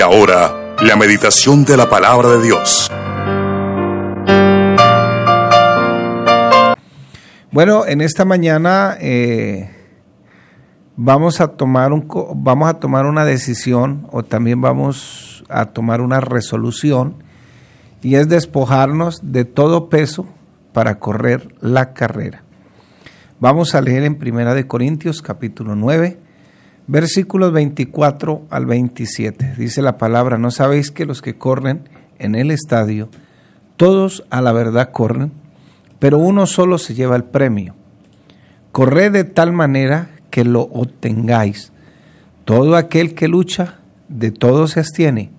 Ahora, 0.00 0.76
la 0.80 0.96
meditación 0.96 1.64
de 1.64 1.76
la 1.76 1.90
palabra 1.90 2.30
de 2.30 2.42
Dios. 2.42 2.90
Bueno, 7.50 7.84
en 7.84 8.00
esta 8.00 8.24
mañana 8.24 8.96
eh, 8.98 9.68
vamos, 10.96 11.42
a 11.42 11.48
tomar 11.48 11.92
un, 11.92 12.08
vamos 12.36 12.70
a 12.70 12.74
tomar 12.74 13.04
una 13.04 13.26
decisión 13.26 14.06
o 14.10 14.22
también 14.22 14.62
vamos 14.62 15.44
a 15.50 15.66
tomar 15.66 16.00
una 16.00 16.20
resolución 16.20 17.16
y 18.00 18.14
es 18.14 18.28
despojarnos 18.28 19.20
de 19.22 19.44
todo 19.44 19.90
peso 19.90 20.26
para 20.72 20.98
correr 20.98 21.54
la 21.60 21.92
carrera. 21.92 22.42
Vamos 23.38 23.74
a 23.74 23.82
leer 23.82 24.04
en 24.04 24.16
Primera 24.16 24.54
de 24.54 24.66
Corintios 24.66 25.20
capítulo 25.20 25.74
9, 25.74 26.19
versículos 26.90 27.52
24 27.52 28.42
al 28.50 28.66
27. 28.66 29.54
Dice 29.56 29.80
la 29.80 29.96
palabra, 29.96 30.38
¿no 30.38 30.50
sabéis 30.50 30.90
que 30.90 31.06
los 31.06 31.22
que 31.22 31.38
corren 31.38 31.88
en 32.18 32.34
el 32.34 32.50
estadio, 32.50 33.08
todos 33.76 34.24
a 34.28 34.40
la 34.40 34.50
verdad 34.50 34.90
corren, 34.90 35.30
pero 36.00 36.18
uno 36.18 36.46
solo 36.46 36.78
se 36.78 36.94
lleva 36.94 37.14
el 37.14 37.22
premio? 37.22 37.76
Corred 38.72 39.12
de 39.12 39.22
tal 39.22 39.52
manera 39.52 40.10
que 40.30 40.44
lo 40.44 40.62
obtengáis. 40.62 41.70
Todo 42.44 42.74
aquel 42.74 43.14
que 43.14 43.28
lucha, 43.28 43.76
de 44.08 44.32
todo 44.32 44.66
se 44.66 44.80
abstiene. 44.80 45.30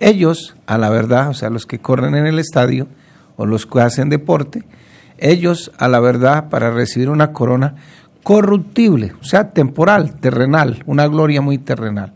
Ellos, 0.00 0.56
a 0.66 0.78
la 0.78 0.88
verdad, 0.88 1.28
o 1.28 1.34
sea, 1.34 1.50
los 1.50 1.66
que 1.66 1.80
corren 1.80 2.14
en 2.14 2.26
el 2.26 2.38
estadio 2.38 2.88
o 3.36 3.44
los 3.44 3.66
que 3.66 3.82
hacen 3.82 4.08
deporte, 4.08 4.64
ellos 5.18 5.70
a 5.76 5.88
la 5.88 6.00
verdad 6.00 6.48
para 6.48 6.70
recibir 6.70 7.10
una 7.10 7.32
corona 7.32 7.74
corruptible, 8.22 9.12
o 9.20 9.24
sea, 9.24 9.50
temporal, 9.50 10.14
terrenal, 10.20 10.82
una 10.86 11.06
gloria 11.06 11.40
muy 11.40 11.58
terrenal. 11.58 12.12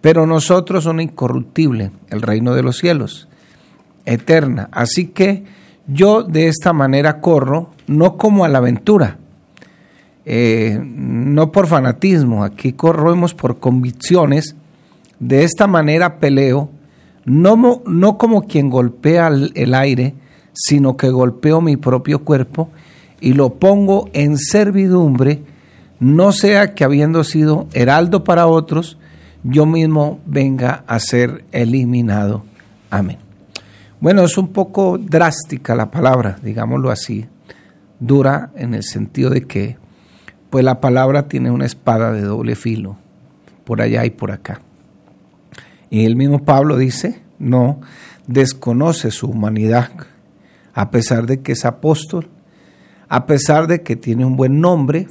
Pero 0.00 0.26
nosotros 0.26 0.86
una 0.86 1.02
incorruptible, 1.02 1.90
el 2.08 2.22
reino 2.22 2.54
de 2.54 2.62
los 2.62 2.78
cielos, 2.78 3.28
eterna. 4.06 4.68
Así 4.72 5.08
que 5.08 5.44
yo 5.86 6.22
de 6.22 6.48
esta 6.48 6.72
manera 6.72 7.20
corro, 7.20 7.70
no 7.86 8.16
como 8.16 8.44
a 8.44 8.48
la 8.48 8.58
aventura, 8.58 9.18
eh, 10.24 10.80
no 10.82 11.52
por 11.52 11.66
fanatismo, 11.66 12.44
aquí 12.44 12.72
corremos 12.72 13.34
por 13.34 13.58
convicciones, 13.58 14.56
de 15.18 15.44
esta 15.44 15.66
manera 15.66 16.18
peleo, 16.18 16.70
no, 17.26 17.82
no 17.84 18.16
como 18.16 18.46
quien 18.46 18.70
golpea 18.70 19.28
el 19.28 19.74
aire, 19.74 20.14
sino 20.52 20.96
que 20.96 21.10
golpeo 21.10 21.60
mi 21.60 21.76
propio 21.76 22.24
cuerpo 22.24 22.70
y 23.20 23.34
lo 23.34 23.54
pongo 23.54 24.08
en 24.12 24.38
servidumbre, 24.38 25.42
no 25.98 26.32
sea 26.32 26.74
que 26.74 26.84
habiendo 26.84 27.24
sido 27.24 27.68
heraldo 27.72 28.24
para 28.24 28.46
otros, 28.46 28.98
yo 29.42 29.66
mismo 29.66 30.20
venga 30.26 30.84
a 30.86 30.98
ser 30.98 31.44
eliminado. 31.52 32.44
Amén. 32.90 33.18
Bueno, 34.00 34.22
es 34.22 34.38
un 34.38 34.48
poco 34.48 34.98
drástica 34.98 35.74
la 35.74 35.90
palabra, 35.90 36.38
digámoslo 36.42 36.90
así, 36.90 37.26
dura 37.98 38.50
en 38.56 38.72
el 38.72 38.82
sentido 38.82 39.28
de 39.28 39.42
que, 39.42 39.76
pues 40.48 40.64
la 40.64 40.80
palabra 40.80 41.28
tiene 41.28 41.50
una 41.50 41.66
espada 41.66 42.12
de 42.12 42.22
doble 42.22 42.56
filo, 42.56 42.96
por 43.64 43.82
allá 43.82 44.06
y 44.06 44.10
por 44.10 44.32
acá. 44.32 44.62
Y 45.90 46.06
el 46.06 46.16
mismo 46.16 46.44
Pablo 46.44 46.78
dice, 46.78 47.20
no, 47.38 47.80
desconoce 48.26 49.10
su 49.10 49.26
humanidad, 49.26 49.90
a 50.72 50.90
pesar 50.90 51.26
de 51.26 51.40
que 51.40 51.52
es 51.52 51.64
apóstol, 51.64 52.28
a 53.10 53.26
pesar 53.26 53.66
de 53.66 53.82
que 53.82 53.96
tiene 53.96 54.24
un 54.24 54.36
buen 54.36 54.60
nombre, 54.60 55.08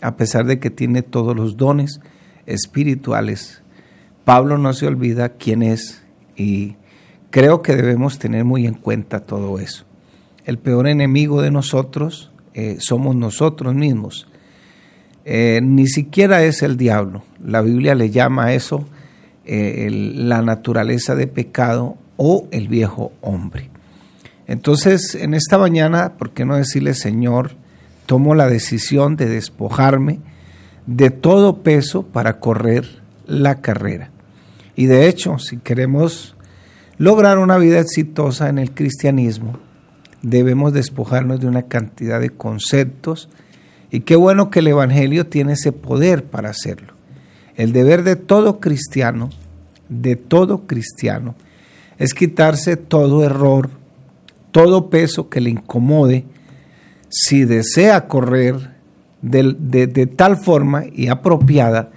a 0.00 0.16
pesar 0.16 0.46
de 0.46 0.58
que 0.58 0.70
tiene 0.70 1.02
todos 1.02 1.36
los 1.36 1.58
dones 1.58 2.00
espirituales, 2.46 3.62
Pablo 4.24 4.56
no 4.56 4.72
se 4.72 4.86
olvida 4.86 5.34
quién 5.34 5.62
es 5.62 6.02
y 6.34 6.76
creo 7.30 7.60
que 7.60 7.76
debemos 7.76 8.18
tener 8.18 8.46
muy 8.46 8.66
en 8.66 8.72
cuenta 8.72 9.20
todo 9.20 9.58
eso. 9.58 9.84
El 10.46 10.58
peor 10.58 10.88
enemigo 10.88 11.42
de 11.42 11.50
nosotros 11.50 12.32
eh, 12.54 12.78
somos 12.80 13.14
nosotros 13.16 13.74
mismos. 13.74 14.26
Eh, 15.26 15.60
ni 15.62 15.86
siquiera 15.88 16.42
es 16.44 16.62
el 16.62 16.78
diablo. 16.78 17.22
La 17.44 17.60
Biblia 17.60 17.94
le 17.94 18.08
llama 18.08 18.46
a 18.46 18.54
eso 18.54 18.86
eh, 19.44 19.88
la 19.90 20.40
naturaleza 20.40 21.14
de 21.14 21.26
pecado 21.26 21.98
o 22.16 22.48
el 22.50 22.68
viejo 22.68 23.12
hombre. 23.20 23.71
Entonces, 24.52 25.14
en 25.14 25.32
esta 25.32 25.56
mañana, 25.56 26.18
¿por 26.18 26.32
qué 26.32 26.44
no 26.44 26.56
decirle, 26.56 26.92
Señor, 26.92 27.52
tomo 28.04 28.34
la 28.34 28.48
decisión 28.48 29.16
de 29.16 29.26
despojarme 29.26 30.20
de 30.84 31.08
todo 31.08 31.62
peso 31.62 32.02
para 32.02 32.38
correr 32.38 33.00
la 33.26 33.62
carrera? 33.62 34.10
Y 34.76 34.84
de 34.84 35.08
hecho, 35.08 35.38
si 35.38 35.56
queremos 35.56 36.36
lograr 36.98 37.38
una 37.38 37.56
vida 37.56 37.80
exitosa 37.80 38.50
en 38.50 38.58
el 38.58 38.72
cristianismo, 38.72 39.58
debemos 40.20 40.74
despojarnos 40.74 41.40
de 41.40 41.46
una 41.46 41.62
cantidad 41.62 42.20
de 42.20 42.28
conceptos 42.28 43.30
y 43.90 44.00
qué 44.00 44.16
bueno 44.16 44.50
que 44.50 44.58
el 44.58 44.66
Evangelio 44.66 45.28
tiene 45.28 45.54
ese 45.54 45.72
poder 45.72 46.24
para 46.24 46.50
hacerlo. 46.50 46.92
El 47.56 47.72
deber 47.72 48.02
de 48.02 48.16
todo 48.16 48.60
cristiano, 48.60 49.30
de 49.88 50.16
todo 50.16 50.66
cristiano, 50.66 51.36
es 51.96 52.12
quitarse 52.12 52.76
todo 52.76 53.24
error, 53.24 53.80
todo 54.52 54.90
peso 54.90 55.28
que 55.28 55.40
le 55.40 55.50
incomode, 55.50 56.24
si 57.08 57.44
desea 57.44 58.06
correr 58.06 58.70
de, 59.22 60.06
tal 60.16 60.36
forma 60.36 60.84
y 60.92 61.08
apropiada 61.08 61.90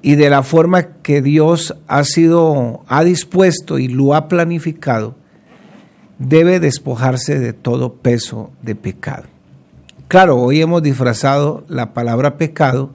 y 0.00 0.14
de 0.14 0.30
la 0.30 0.42
forma 0.42 0.84
que 1.02 1.20
Dios 1.20 1.74
ha 1.88 2.04
sido, 2.04 2.84
ha 2.86 3.04
dispuesto 3.04 3.78
y 3.78 3.88
lo 3.88 4.14
ha 4.14 4.28
planificado, 4.28 5.16
debe 6.18 6.60
despojarse 6.60 7.38
de 7.38 7.52
todo 7.52 7.94
peso 7.94 8.50
de 8.62 8.74
pecado. 8.74 9.24
Claro, 10.06 10.38
hoy 10.38 10.62
hemos 10.62 10.82
disfrazado 10.82 11.64
la 11.68 11.92
palabra 11.92 12.38
pecado 12.38 12.90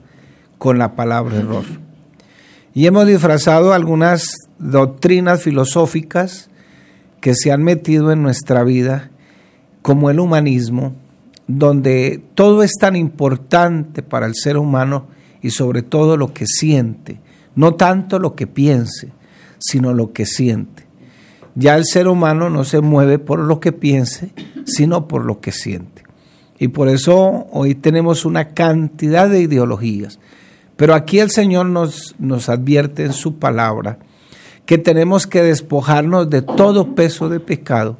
con 0.58 0.78
la 0.78 0.96
palabra 0.96 1.36
error. 1.36 1.64
Y 2.72 2.86
hemos 2.86 3.06
disfrazado 3.06 3.72
algunas 3.72 4.48
doctrinas 4.58 5.42
filosóficas 5.42 6.50
que 7.24 7.34
se 7.34 7.50
han 7.50 7.62
metido 7.62 8.12
en 8.12 8.22
nuestra 8.22 8.64
vida, 8.64 9.08
como 9.80 10.10
el 10.10 10.20
humanismo, 10.20 10.92
donde 11.46 12.22
todo 12.34 12.62
es 12.62 12.72
tan 12.78 12.96
importante 12.96 14.02
para 14.02 14.26
el 14.26 14.34
ser 14.34 14.58
humano 14.58 15.06
y 15.40 15.48
sobre 15.48 15.80
todo 15.80 16.18
lo 16.18 16.34
que 16.34 16.44
siente, 16.46 17.20
no 17.56 17.76
tanto 17.76 18.18
lo 18.18 18.34
que 18.34 18.46
piense, 18.46 19.08
sino 19.58 19.94
lo 19.94 20.12
que 20.12 20.26
siente. 20.26 20.84
Ya 21.54 21.78
el 21.78 21.86
ser 21.86 22.08
humano 22.08 22.50
no 22.50 22.62
se 22.62 22.82
mueve 22.82 23.18
por 23.18 23.38
lo 23.38 23.58
que 23.58 23.72
piense, 23.72 24.34
sino 24.66 25.08
por 25.08 25.24
lo 25.24 25.40
que 25.40 25.52
siente. 25.52 26.02
Y 26.58 26.68
por 26.68 26.90
eso 26.90 27.46
hoy 27.52 27.74
tenemos 27.74 28.26
una 28.26 28.48
cantidad 28.48 29.30
de 29.30 29.40
ideologías. 29.40 30.18
Pero 30.76 30.92
aquí 30.92 31.20
el 31.20 31.30
Señor 31.30 31.64
nos, 31.64 32.16
nos 32.18 32.50
advierte 32.50 33.02
en 33.02 33.14
su 33.14 33.38
palabra 33.38 33.98
que 34.66 34.78
tenemos 34.78 35.26
que 35.26 35.42
despojarnos 35.42 36.30
de 36.30 36.42
todo 36.42 36.94
peso 36.94 37.28
de 37.28 37.40
pecado 37.40 37.98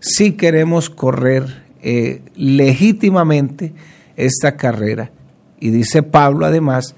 si 0.00 0.32
queremos 0.32 0.88
correr 0.90 1.64
eh, 1.82 2.22
legítimamente 2.36 3.72
esta 4.16 4.56
carrera. 4.56 5.10
Y 5.60 5.70
dice 5.70 6.02
Pablo 6.02 6.46
además 6.46 6.94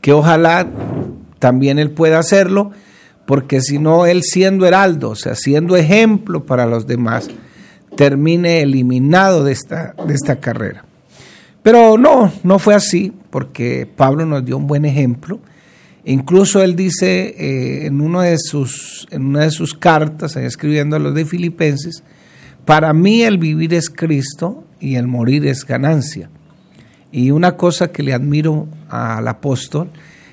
que 0.00 0.12
ojalá 0.12 0.66
también 1.38 1.78
él 1.78 1.90
pueda 1.90 2.18
hacerlo, 2.18 2.70
porque 3.26 3.60
si 3.60 3.78
no, 3.78 4.06
él 4.06 4.22
siendo 4.22 4.66
heraldo, 4.66 5.10
o 5.10 5.14
sea, 5.14 5.34
siendo 5.34 5.76
ejemplo 5.76 6.44
para 6.44 6.66
los 6.66 6.86
demás, 6.86 7.28
termine 7.96 8.62
eliminado 8.62 9.44
de 9.44 9.52
esta, 9.52 9.94
de 10.06 10.14
esta 10.14 10.36
carrera. 10.36 10.84
Pero 11.62 11.98
no, 11.98 12.32
no 12.42 12.58
fue 12.58 12.74
así, 12.74 13.12
porque 13.30 13.86
Pablo 13.96 14.26
nos 14.26 14.44
dio 14.44 14.56
un 14.56 14.66
buen 14.66 14.84
ejemplo 14.84 15.40
Incluso 16.04 16.62
él 16.62 16.76
dice 16.76 17.34
eh, 17.38 17.86
en, 17.86 17.98
de 17.98 18.36
sus, 18.38 19.06
en 19.10 19.26
una 19.26 19.42
de 19.42 19.50
sus 19.50 19.74
cartas, 19.74 20.36
escribiendo 20.36 20.96
a 20.96 20.98
los 20.98 21.14
de 21.14 21.26
Filipenses, 21.26 22.02
para 22.64 22.92
mí 22.92 23.22
el 23.22 23.38
vivir 23.38 23.74
es 23.74 23.90
Cristo 23.90 24.64
y 24.80 24.94
el 24.94 25.06
morir 25.06 25.46
es 25.46 25.66
ganancia. 25.66 26.30
Y 27.12 27.32
una 27.32 27.56
cosa 27.56 27.90
que 27.90 28.02
le 28.02 28.14
admiro 28.14 28.68
al 28.88 29.26
apóstol 29.28 29.90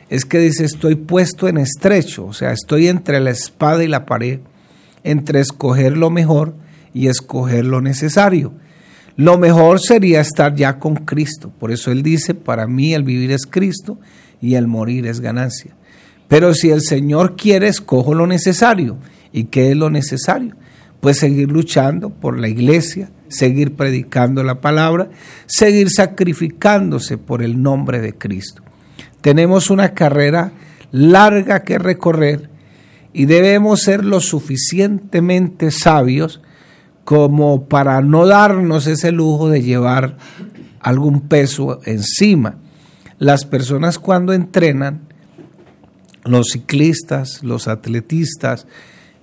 es 0.09 0.23
que 0.23 0.39
dice, 0.39 0.63
estoy 0.63 0.95
puesto 0.95 1.47
en 1.47 1.57
estrecho, 1.57 2.27
o 2.27 2.33
sea, 2.33 2.53
estoy 2.53 2.87
entre 2.87 3.19
la 3.19 3.31
espada 3.31 3.83
y 3.83 3.87
la 3.87 4.05
pared, 4.05 4.39
entre 5.03 5.41
escoger 5.41 5.97
lo 5.97 6.09
mejor 6.09 6.53
y 6.93 7.07
escoger 7.07 7.65
lo 7.65 7.81
necesario. 7.81 8.53
Lo 9.17 9.37
mejor 9.37 9.79
sería 9.79 10.21
estar 10.21 10.53
ya 10.55 10.77
con 10.77 10.95
Cristo. 10.95 11.51
Por 11.59 11.71
eso 11.71 11.91
él 11.91 12.03
dice, 12.03 12.35
para 12.35 12.67
mí 12.67 12.93
el 12.93 13.03
vivir 13.03 13.31
es 13.31 13.45
Cristo 13.47 13.97
y 14.41 14.55
el 14.55 14.67
morir 14.67 15.07
es 15.07 15.19
ganancia. 15.19 15.75
Pero 16.27 16.53
si 16.53 16.69
el 16.69 16.81
Señor 16.81 17.35
quiere, 17.35 17.67
escojo 17.67 18.13
lo 18.13 18.27
necesario. 18.27 18.97
¿Y 19.31 19.45
qué 19.45 19.71
es 19.71 19.77
lo 19.77 19.89
necesario? 19.89 20.55
Pues 20.99 21.19
seguir 21.19 21.51
luchando 21.51 22.09
por 22.09 22.39
la 22.39 22.47
iglesia, 22.47 23.09
seguir 23.29 23.75
predicando 23.75 24.43
la 24.43 24.61
palabra, 24.61 25.09
seguir 25.45 25.89
sacrificándose 25.89 27.17
por 27.17 27.41
el 27.41 27.61
nombre 27.61 28.01
de 28.01 28.13
Cristo. 28.13 28.63
Tenemos 29.21 29.69
una 29.69 29.93
carrera 29.93 30.51
larga 30.91 31.63
que 31.63 31.77
recorrer 31.77 32.49
y 33.13 33.25
debemos 33.25 33.81
ser 33.81 34.05
lo 34.05 34.19
suficientemente 34.19 35.71
sabios 35.71 36.41
como 37.03 37.67
para 37.67 38.01
no 38.01 38.27
darnos 38.27 38.85
ese 38.87 39.11
lujo 39.11 39.49
de 39.49 39.61
llevar 39.61 40.17
algún 40.81 41.21
peso 41.21 41.79
encima. 41.85 42.57
Las 43.19 43.45
personas 43.45 43.97
cuando 43.97 44.33
entrenan, 44.33 45.01
los 46.23 46.49
ciclistas, 46.51 47.43
los 47.43 47.67
atletistas, 47.67 48.67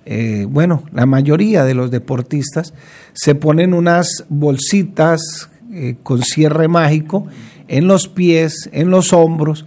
eh, 0.05 0.45
bueno, 0.49 0.83
la 0.91 1.05
mayoría 1.05 1.63
de 1.63 1.73
los 1.73 1.91
deportistas 1.91 2.73
se 3.13 3.35
ponen 3.35 3.73
unas 3.73 4.25
bolsitas 4.29 5.49
eh, 5.71 5.95
con 6.03 6.21
cierre 6.23 6.67
mágico 6.67 7.25
en 7.67 7.87
los 7.87 8.07
pies, 8.07 8.69
en 8.73 8.91
los 8.91 9.13
hombros, 9.13 9.65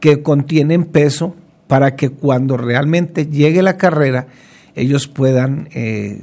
que 0.00 0.22
contienen 0.22 0.84
peso 0.84 1.36
para 1.68 1.96
que 1.96 2.10
cuando 2.10 2.56
realmente 2.56 3.26
llegue 3.26 3.62
la 3.62 3.76
carrera 3.76 4.26
ellos 4.74 5.06
puedan 5.06 5.68
eh, 5.72 6.22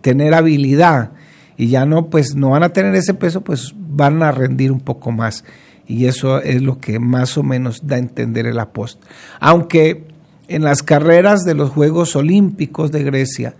tener 0.00 0.34
habilidad 0.34 1.12
y 1.56 1.68
ya 1.68 1.84
no, 1.84 2.08
pues 2.08 2.36
no 2.36 2.50
van 2.50 2.62
a 2.62 2.72
tener 2.72 2.94
ese 2.94 3.14
peso, 3.14 3.42
pues 3.42 3.74
van 3.76 4.22
a 4.22 4.30
rendir 4.30 4.70
un 4.70 4.80
poco 4.80 5.10
más. 5.10 5.44
Y 5.88 6.04
eso 6.04 6.40
es 6.40 6.62
lo 6.62 6.78
que 6.78 7.00
más 7.00 7.38
o 7.38 7.42
menos 7.42 7.86
da 7.86 7.96
a 7.96 7.98
entender 7.98 8.46
el 8.46 8.60
apóstol. 8.60 9.08
Aunque 9.40 10.04
en 10.46 10.62
las 10.62 10.82
carreras 10.82 11.44
de 11.44 11.54
los 11.54 11.70
Juegos 11.70 12.14
Olímpicos 12.14 12.92
de 12.92 13.02
Grecia, 13.02 13.54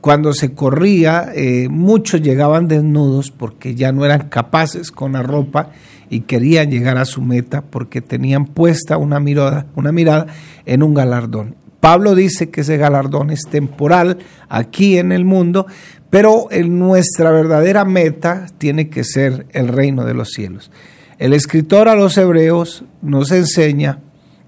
cuando 0.00 0.32
se 0.32 0.54
corría, 0.54 1.30
eh, 1.34 1.68
muchos 1.68 2.22
llegaban 2.22 2.68
desnudos 2.68 3.30
porque 3.30 3.74
ya 3.74 3.92
no 3.92 4.04
eran 4.04 4.28
capaces 4.28 4.90
con 4.90 5.12
la 5.12 5.22
ropa 5.22 5.70
y 6.08 6.20
querían 6.20 6.70
llegar 6.70 6.96
a 6.96 7.04
su 7.04 7.20
meta 7.20 7.62
porque 7.62 8.00
tenían 8.00 8.46
puesta 8.46 8.96
una 8.96 9.20
mirada, 9.20 9.66
una 9.74 9.92
mirada 9.92 10.26
en 10.64 10.82
un 10.82 10.94
galardón. 10.94 11.56
Pablo 11.80 12.14
dice 12.14 12.50
que 12.50 12.62
ese 12.62 12.76
galardón 12.76 13.30
es 13.30 13.42
temporal 13.50 14.18
aquí 14.48 14.98
en 14.98 15.12
el 15.12 15.24
mundo, 15.24 15.66
pero 16.10 16.48
en 16.50 16.78
nuestra 16.78 17.30
verdadera 17.30 17.84
meta 17.84 18.46
tiene 18.58 18.88
que 18.88 19.04
ser 19.04 19.46
el 19.52 19.68
reino 19.68 20.04
de 20.04 20.14
los 20.14 20.30
cielos. 20.30 20.70
El 21.18 21.32
escritor 21.32 21.88
a 21.88 21.96
los 21.96 22.16
hebreos 22.16 22.84
nos 23.02 23.32
enseña 23.32 23.98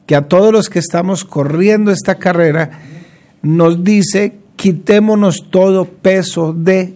que 0.06 0.14
a 0.14 0.28
todos 0.28 0.52
los 0.52 0.68
que 0.68 0.78
estamos 0.78 1.24
corriendo 1.24 1.90
esta 1.90 2.16
carrera 2.16 2.80
nos 3.42 3.82
dice 3.82 4.38
quitémonos 4.56 5.50
todo 5.50 5.86
peso 5.86 6.52
de, 6.52 6.94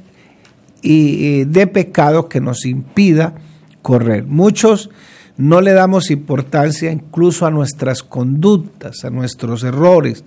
y, 0.83 1.45
de 1.45 1.67
pecado 1.67 2.29
que 2.29 2.41
nos 2.41 2.67
impida 2.67 3.35
correr. 3.83 4.25
Muchos 4.25 4.91
no 5.37 5.61
le 5.61 5.73
damos 5.73 6.11
importancia 6.11 6.93
incluso 6.93 7.47
a 7.47 7.51
nuestras 7.51 8.03
conductas, 8.03 9.05
a 9.05 9.11
nuestros 9.11 9.65
errores 9.65 10.25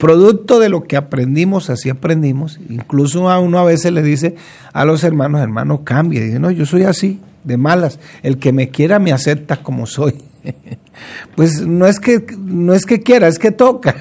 producto 0.00 0.58
de 0.58 0.70
lo 0.70 0.84
que 0.84 0.96
aprendimos, 0.96 1.68
así 1.68 1.90
aprendimos. 1.90 2.58
Incluso 2.70 3.30
a 3.30 3.38
uno 3.38 3.58
a 3.58 3.64
veces 3.64 3.92
le 3.92 4.02
dice 4.02 4.34
a 4.72 4.84
los 4.84 5.04
hermanos, 5.04 5.42
hermano, 5.42 5.84
cambia. 5.84 6.22
dice, 6.22 6.40
no, 6.40 6.50
yo 6.50 6.64
soy 6.64 6.84
así, 6.84 7.20
de 7.44 7.56
malas. 7.56 7.98
El 8.22 8.38
que 8.38 8.52
me 8.52 8.70
quiera 8.70 8.98
me 8.98 9.12
acepta 9.12 9.62
como 9.62 9.86
soy. 9.86 10.14
pues 11.36 11.60
no 11.60 11.86
es 11.86 12.00
que, 12.00 12.24
no 12.38 12.74
es 12.74 12.86
que 12.86 13.00
quiera, 13.00 13.28
es 13.28 13.38
que 13.38 13.50
toca. 13.50 13.96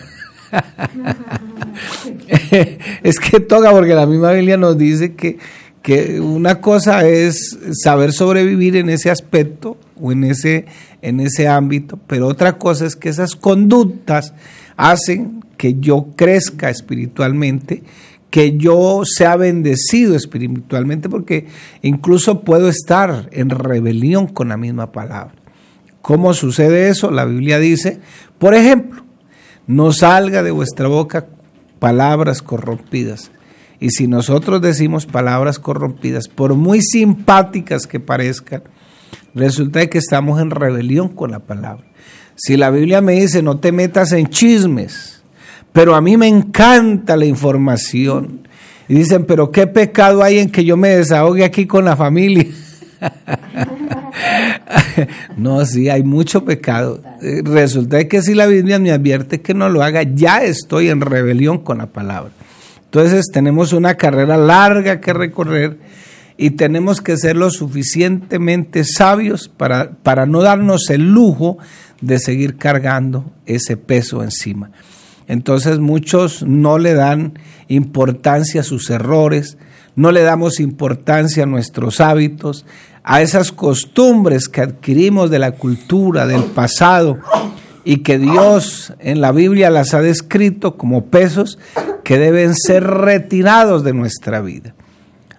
es 3.03 3.19
que 3.19 3.39
toca 3.39 3.71
porque 3.71 3.94
la 3.94 4.06
misma 4.06 4.31
Biblia 4.31 4.57
nos 4.57 4.77
dice 4.77 5.13
que, 5.13 5.38
que 5.81 6.19
una 6.19 6.62
cosa 6.62 7.07
es 7.07 7.57
saber 7.83 8.13
sobrevivir 8.13 8.75
en 8.75 8.89
ese 8.89 9.09
aspecto 9.09 9.77
o 10.00 10.12
en 10.12 10.24
ese, 10.24 10.65
en 11.01 11.19
ese 11.19 11.47
ámbito, 11.47 12.00
pero 12.07 12.27
otra 12.27 12.57
cosa 12.57 12.85
es 12.85 12.95
que 12.95 13.09
esas 13.09 13.35
conductas 13.35 14.33
hacen 14.77 15.44
que 15.57 15.75
yo 15.80 16.07
crezca 16.15 16.69
espiritualmente, 16.69 17.83
que 18.29 18.57
yo 18.57 19.01
sea 19.05 19.35
bendecido 19.35 20.15
espiritualmente, 20.15 21.09
porque 21.09 21.47
incluso 21.81 22.41
puedo 22.41 22.69
estar 22.69 23.29
en 23.31 23.49
rebelión 23.49 24.27
con 24.27 24.49
la 24.49 24.57
misma 24.57 24.91
palabra. 24.91 25.33
¿Cómo 26.01 26.33
sucede 26.33 26.89
eso? 26.89 27.11
La 27.11 27.25
Biblia 27.25 27.59
dice, 27.59 27.99
por 28.37 28.53
ejemplo, 28.53 29.03
no 29.67 29.91
salga 29.91 30.43
de 30.43 30.51
vuestra 30.51 30.87
boca 30.87 31.27
palabras 31.79 32.41
corrompidas. 32.41 33.31
Y 33.79 33.91
si 33.91 34.07
nosotros 34.07 34.61
decimos 34.61 35.05
palabras 35.05 35.57
corrompidas, 35.57 36.27
por 36.27 36.53
muy 36.55 36.81
simpáticas 36.81 37.87
que 37.87 37.99
parezcan, 37.99 38.63
resulta 39.33 39.87
que 39.87 39.97
estamos 39.97 40.41
en 40.41 40.51
rebelión 40.51 41.09
con 41.09 41.31
la 41.31 41.39
palabra. 41.39 41.85
Si 42.35 42.57
la 42.57 42.69
Biblia 42.69 43.01
me 43.01 43.13
dice 43.13 43.41
no 43.41 43.59
te 43.59 43.71
metas 43.71 44.11
en 44.11 44.27
chismes, 44.27 45.19
pero 45.79 45.95
a 45.95 46.01
mí 46.01 46.17
me 46.17 46.27
encanta 46.27 47.15
la 47.15 47.23
información. 47.23 48.45
Y 48.89 48.95
dicen, 48.95 49.23
pero 49.23 49.49
qué 49.49 49.65
pecado 49.65 50.21
hay 50.21 50.39
en 50.39 50.49
que 50.49 50.65
yo 50.65 50.75
me 50.75 50.89
desahogue 50.89 51.45
aquí 51.45 51.67
con 51.67 51.85
la 51.85 51.95
familia. 51.95 52.47
no, 55.37 55.65
sí, 55.65 55.87
hay 55.87 56.03
mucho 56.03 56.43
pecado. 56.43 57.01
Eh, 57.21 57.43
resulta 57.45 58.05
que 58.09 58.21
si 58.21 58.35
la 58.35 58.45
Biblia 58.45 58.77
me 58.77 58.91
advierte 58.91 59.39
que 59.39 59.53
no 59.53 59.69
lo 59.69 59.81
haga, 59.81 60.03
ya 60.03 60.43
estoy 60.43 60.89
en 60.89 60.99
rebelión 60.99 61.59
con 61.59 61.77
la 61.77 61.85
palabra. 61.85 62.31
Entonces 62.83 63.27
tenemos 63.31 63.71
una 63.71 63.95
carrera 63.95 64.35
larga 64.35 64.99
que 64.99 65.13
recorrer 65.13 65.77
y 66.35 66.49
tenemos 66.49 66.99
que 66.99 67.15
ser 67.15 67.37
lo 67.37 67.51
suficientemente 67.51 68.83
sabios 68.83 69.47
para, 69.47 69.91
para 69.91 70.25
no 70.25 70.41
darnos 70.41 70.89
el 70.89 71.13
lujo 71.13 71.57
de 72.01 72.19
seguir 72.19 72.57
cargando 72.57 73.31
ese 73.45 73.77
peso 73.77 74.21
encima. 74.21 74.71
Entonces 75.29 75.77
muchos 75.77 76.41
no 76.41 76.79
le 76.79 76.95
dan 76.95 77.33
importancia 77.67 78.61
a 78.61 78.63
sus 78.63 78.89
errores, 78.89 79.57
no 79.95 80.11
le 80.11 80.23
damos 80.23 80.59
importancia 80.59 81.43
a 81.43 81.45
nuestros 81.45 82.01
hábitos, 82.01 82.65
a 83.03 83.21
esas 83.21 83.51
costumbres 83.51 84.49
que 84.49 84.61
adquirimos 84.61 85.29
de 85.29 85.37
la 85.37 85.51
cultura, 85.51 86.25
del 86.25 86.43
pasado, 86.45 87.19
y 87.85 87.97
que 87.97 88.17
Dios 88.17 88.93
en 88.99 89.21
la 89.21 89.31
Biblia 89.31 89.69
las 89.69 89.93
ha 89.93 90.01
descrito 90.01 90.77
como 90.77 91.05
pesos 91.05 91.59
que 92.03 92.17
deben 92.17 92.55
ser 92.55 92.83
retirados 92.83 93.83
de 93.83 93.93
nuestra 93.93 94.41
vida. 94.41 94.73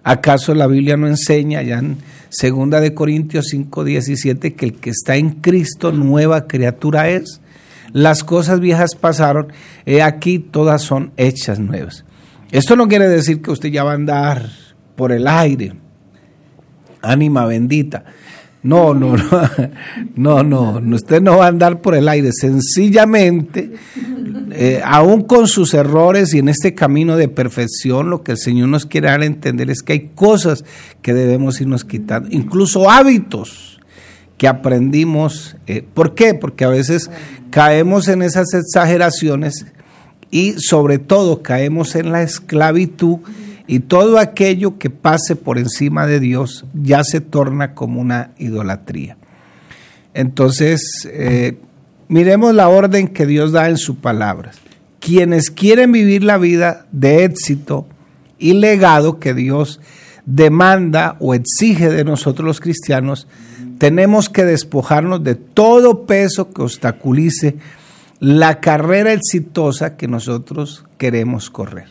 ¿Acaso 0.04 0.54
la 0.54 0.68
Biblia 0.68 0.96
no 0.96 1.08
enseña 1.08 1.62
ya 1.62 1.80
en 1.80 1.98
Segunda 2.28 2.80
de 2.80 2.94
Corintios 2.94 3.46
5, 3.50 3.82
17 3.82 4.54
que 4.54 4.66
el 4.66 4.74
que 4.74 4.90
está 4.90 5.16
en 5.16 5.30
Cristo 5.30 5.90
nueva 5.90 6.46
criatura 6.46 7.08
es? 7.10 7.40
Las 7.92 8.24
cosas 8.24 8.60
viejas 8.60 8.94
pasaron, 8.94 9.52
he 9.86 10.02
aquí 10.02 10.38
todas 10.38 10.82
son 10.82 11.12
hechas 11.16 11.58
nuevas. 11.58 12.04
Esto 12.50 12.76
no 12.76 12.88
quiere 12.88 13.08
decir 13.08 13.42
que 13.42 13.50
usted 13.50 13.70
ya 13.70 13.84
va 13.84 13.92
a 13.92 13.94
andar 13.94 14.50
por 14.96 15.12
el 15.12 15.26
aire, 15.26 15.72
ánima 17.02 17.46
bendita. 17.46 18.04
No, 18.62 18.92
no, 18.92 19.14
no, 20.16 20.42
no, 20.42 20.80
no, 20.80 20.96
usted 20.96 21.22
no 21.22 21.38
va 21.38 21.46
a 21.46 21.48
andar 21.48 21.80
por 21.80 21.94
el 21.94 22.08
aire, 22.08 22.30
sencillamente 22.32 23.72
eh, 24.52 24.82
aún 24.84 25.22
con 25.22 25.46
sus 25.46 25.72
errores 25.74 26.34
y 26.34 26.38
en 26.38 26.48
este 26.48 26.74
camino 26.74 27.16
de 27.16 27.28
perfección, 27.28 28.10
lo 28.10 28.22
que 28.22 28.32
el 28.32 28.38
Señor 28.38 28.68
nos 28.68 28.84
quiere 28.84 29.08
dar 29.08 29.22
a 29.22 29.26
entender 29.26 29.70
es 29.70 29.82
que 29.82 29.94
hay 29.94 30.10
cosas 30.14 30.64
que 31.02 31.14
debemos 31.14 31.60
irnos 31.60 31.84
quitando, 31.84 32.28
incluso 32.30 32.90
hábitos 32.90 33.79
que 34.40 34.48
aprendimos. 34.48 35.54
Eh, 35.66 35.84
¿Por 35.92 36.14
qué? 36.14 36.32
Porque 36.32 36.64
a 36.64 36.70
veces 36.70 37.10
caemos 37.50 38.08
en 38.08 38.22
esas 38.22 38.54
exageraciones 38.54 39.66
y 40.30 40.54
sobre 40.58 40.98
todo 40.98 41.42
caemos 41.42 41.94
en 41.94 42.10
la 42.10 42.22
esclavitud 42.22 43.18
y 43.66 43.80
todo 43.80 44.18
aquello 44.18 44.78
que 44.78 44.88
pase 44.88 45.36
por 45.36 45.58
encima 45.58 46.06
de 46.06 46.20
Dios 46.20 46.64
ya 46.72 47.04
se 47.04 47.20
torna 47.20 47.74
como 47.74 48.00
una 48.00 48.30
idolatría. 48.38 49.18
Entonces, 50.14 51.08
eh, 51.12 51.58
Miremos 52.10 52.56
la 52.56 52.68
orden 52.68 53.06
que 53.06 53.24
Dios 53.24 53.52
da 53.52 53.68
en 53.68 53.76
su 53.78 53.98
palabra. 53.98 54.50
Quienes 54.98 55.48
quieren 55.48 55.92
vivir 55.92 56.24
la 56.24 56.38
vida 56.38 56.88
de 56.90 57.22
éxito 57.22 57.86
y 58.36 58.54
legado 58.54 59.20
que 59.20 59.32
Dios 59.32 59.80
demanda 60.26 61.16
o 61.20 61.34
exige 61.34 61.88
de 61.88 62.02
nosotros 62.02 62.44
los 62.44 62.58
cristianos, 62.58 63.28
tenemos 63.80 64.28
que 64.28 64.44
despojarnos 64.44 65.24
de 65.24 65.36
todo 65.36 66.04
peso 66.04 66.52
que 66.52 66.60
obstaculice 66.60 67.56
la 68.18 68.60
carrera 68.60 69.14
exitosa 69.14 69.96
que 69.96 70.06
nosotros 70.06 70.84
queremos 70.98 71.48
correr. 71.48 71.86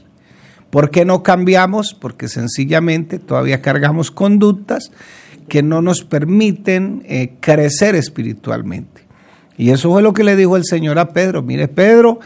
¿Por 0.69 0.91
qué 0.91 1.03
no 1.03 1.23
cambiamos? 1.23 1.95
Porque 1.99 2.27
sencillamente 2.27 3.17
todavía 3.17 3.63
cargamos 3.63 4.11
conductas 4.11 4.91
que 5.47 5.63
no 5.63 5.81
nos 5.81 6.03
permiten 6.03 7.01
eh, 7.07 7.33
crecer 7.39 7.95
espiritualmente. 7.95 9.01
Y 9.57 9.71
eso 9.71 9.89
fue 9.89 10.03
lo 10.03 10.13
que 10.13 10.23
le 10.23 10.35
dijo 10.35 10.57
el 10.57 10.65
Señor 10.65 10.99
a 10.99 11.09
Pedro. 11.09 11.41
Mire, 11.41 11.69
Pedro, 11.69 12.19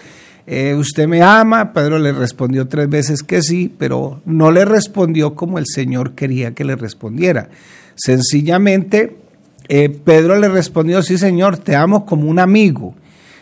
eh, 0.46 0.76
usted 0.76 1.08
me 1.08 1.22
ama. 1.22 1.72
Pedro 1.72 2.00
le 2.00 2.12
respondió 2.12 2.68
tres 2.68 2.90
veces 2.90 3.24
que 3.24 3.42
sí, 3.42 3.74
pero 3.80 4.20
no 4.26 4.52
le 4.52 4.66
respondió 4.66 5.36
como 5.36 5.58
el 5.58 5.68
Señor 5.68 6.16
quería 6.16 6.54
que 6.54 6.66
le 6.66 6.76
respondiera. 6.76 7.48
Sencillamente, 7.96 9.23
eh, 9.68 9.90
Pedro 9.90 10.38
le 10.38 10.50
respondió, 10.50 11.02
sí, 11.02 11.18
Señor, 11.18 11.58
te 11.58 11.76
amo 11.76 12.06
como 12.06 12.30
un 12.30 12.40
amigo. 12.40 12.96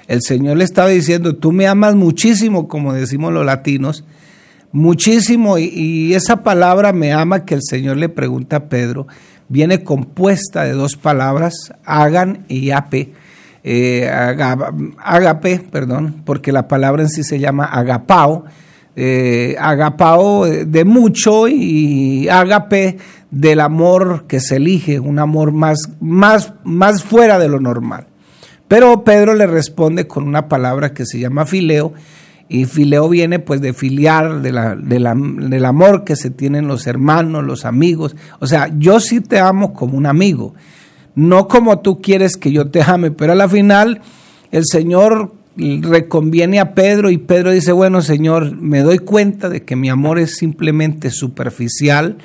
El 0.07 0.21
Señor 0.21 0.57
le 0.57 0.63
estaba 0.63 0.89
diciendo, 0.89 1.35
tú 1.35 1.51
me 1.51 1.67
amas 1.67 1.95
muchísimo, 1.95 2.67
como 2.67 2.93
decimos 2.93 3.33
los 3.33 3.45
latinos, 3.45 4.03
muchísimo, 4.71 5.57
y, 5.57 6.13
esa 6.13 6.43
palabra 6.43 6.93
me 6.93 7.13
ama 7.13 7.45
que 7.45 7.55
el 7.55 7.61
Señor 7.63 7.97
le 7.97 8.09
pregunta 8.09 8.57
a 8.57 8.63
Pedro, 8.65 9.07
viene 9.47 9.83
compuesta 9.83 10.63
de 10.63 10.73
dos 10.73 10.95
palabras, 10.95 11.73
hagan 11.85 12.45
y 12.47 12.71
ape. 12.71 13.13
Eh, 13.63 14.09
agape, 14.09 15.59
perdón, 15.71 16.23
porque 16.25 16.51
la 16.51 16.67
palabra 16.67 17.03
en 17.03 17.09
sí 17.09 17.23
se 17.23 17.39
llama 17.39 17.65
agapao, 17.65 18.45
eh, 18.95 19.55
agapao 19.59 20.45
de 20.45 20.85
mucho 20.85 21.47
y 21.47 22.27
agape 22.29 22.97
del 23.29 23.61
amor 23.61 24.25
que 24.27 24.39
se 24.39 24.57
elige, 24.57 24.99
un 24.99 25.19
amor 25.19 25.51
más, 25.51 25.89
más, 25.99 26.53
más 26.63 27.03
fuera 27.03 27.39
de 27.39 27.47
lo 27.47 27.59
normal. 27.59 28.07
Pero 28.67 29.03
Pedro 29.03 29.33
le 29.33 29.47
responde 29.47 30.07
con 30.07 30.27
una 30.27 30.47
palabra 30.47 30.93
que 30.93 31.05
se 31.05 31.19
llama 31.19 31.45
fileo, 31.45 31.93
y 32.47 32.65
fileo 32.65 33.07
viene 33.07 33.39
pues 33.39 33.61
de 33.61 33.73
filiar, 33.73 34.41
de 34.41 34.51
la, 34.51 34.75
del 34.75 35.65
amor 35.65 36.03
que 36.03 36.17
se 36.17 36.29
tienen 36.29 36.67
los 36.67 36.85
hermanos, 36.85 37.45
los 37.45 37.63
amigos. 37.63 38.15
O 38.39 38.47
sea, 38.47 38.69
yo 38.77 38.99
sí 38.99 39.21
te 39.21 39.39
amo 39.39 39.73
como 39.73 39.97
un 39.97 40.05
amigo, 40.05 40.53
no 41.15 41.47
como 41.47 41.79
tú 41.79 42.01
quieres 42.01 42.35
que 42.35 42.51
yo 42.51 42.69
te 42.69 42.81
ame, 42.81 43.11
pero 43.11 43.31
a 43.31 43.35
la 43.35 43.47
final 43.47 44.01
el 44.51 44.65
Señor 44.65 45.33
reconviene 45.81 46.59
a 46.59 46.73
Pedro 46.73 47.09
y 47.09 47.17
Pedro 47.17 47.51
dice, 47.51 47.71
bueno 47.71 48.01
Señor, 48.01 48.55
me 48.57 48.79
doy 48.79 48.99
cuenta 48.99 49.49
de 49.49 49.63
que 49.63 49.75
mi 49.75 49.89
amor 49.89 50.19
es 50.19 50.37
simplemente 50.37 51.09
superficial, 51.09 52.17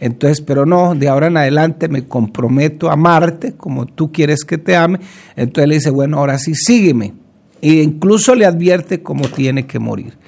entonces, 0.00 0.40
pero 0.40 0.66
no, 0.66 0.94
de 0.94 1.08
ahora 1.08 1.28
en 1.28 1.36
adelante 1.36 1.88
me 1.88 2.06
comprometo 2.06 2.90
a 2.90 2.94
amarte 2.94 3.54
como 3.54 3.86
tú 3.86 4.12
quieres 4.12 4.44
que 4.44 4.58
te 4.58 4.76
ame. 4.76 5.00
Entonces 5.36 5.68
le 5.68 5.74
dice, 5.76 5.90
bueno, 5.90 6.18
ahora 6.18 6.38
sí, 6.38 6.54
sígueme. 6.54 7.14
E 7.62 7.82
incluso 7.82 8.34
le 8.34 8.44
advierte 8.44 9.02
cómo 9.02 9.28
tiene 9.28 9.66
que 9.66 9.78
morir. 9.78 10.18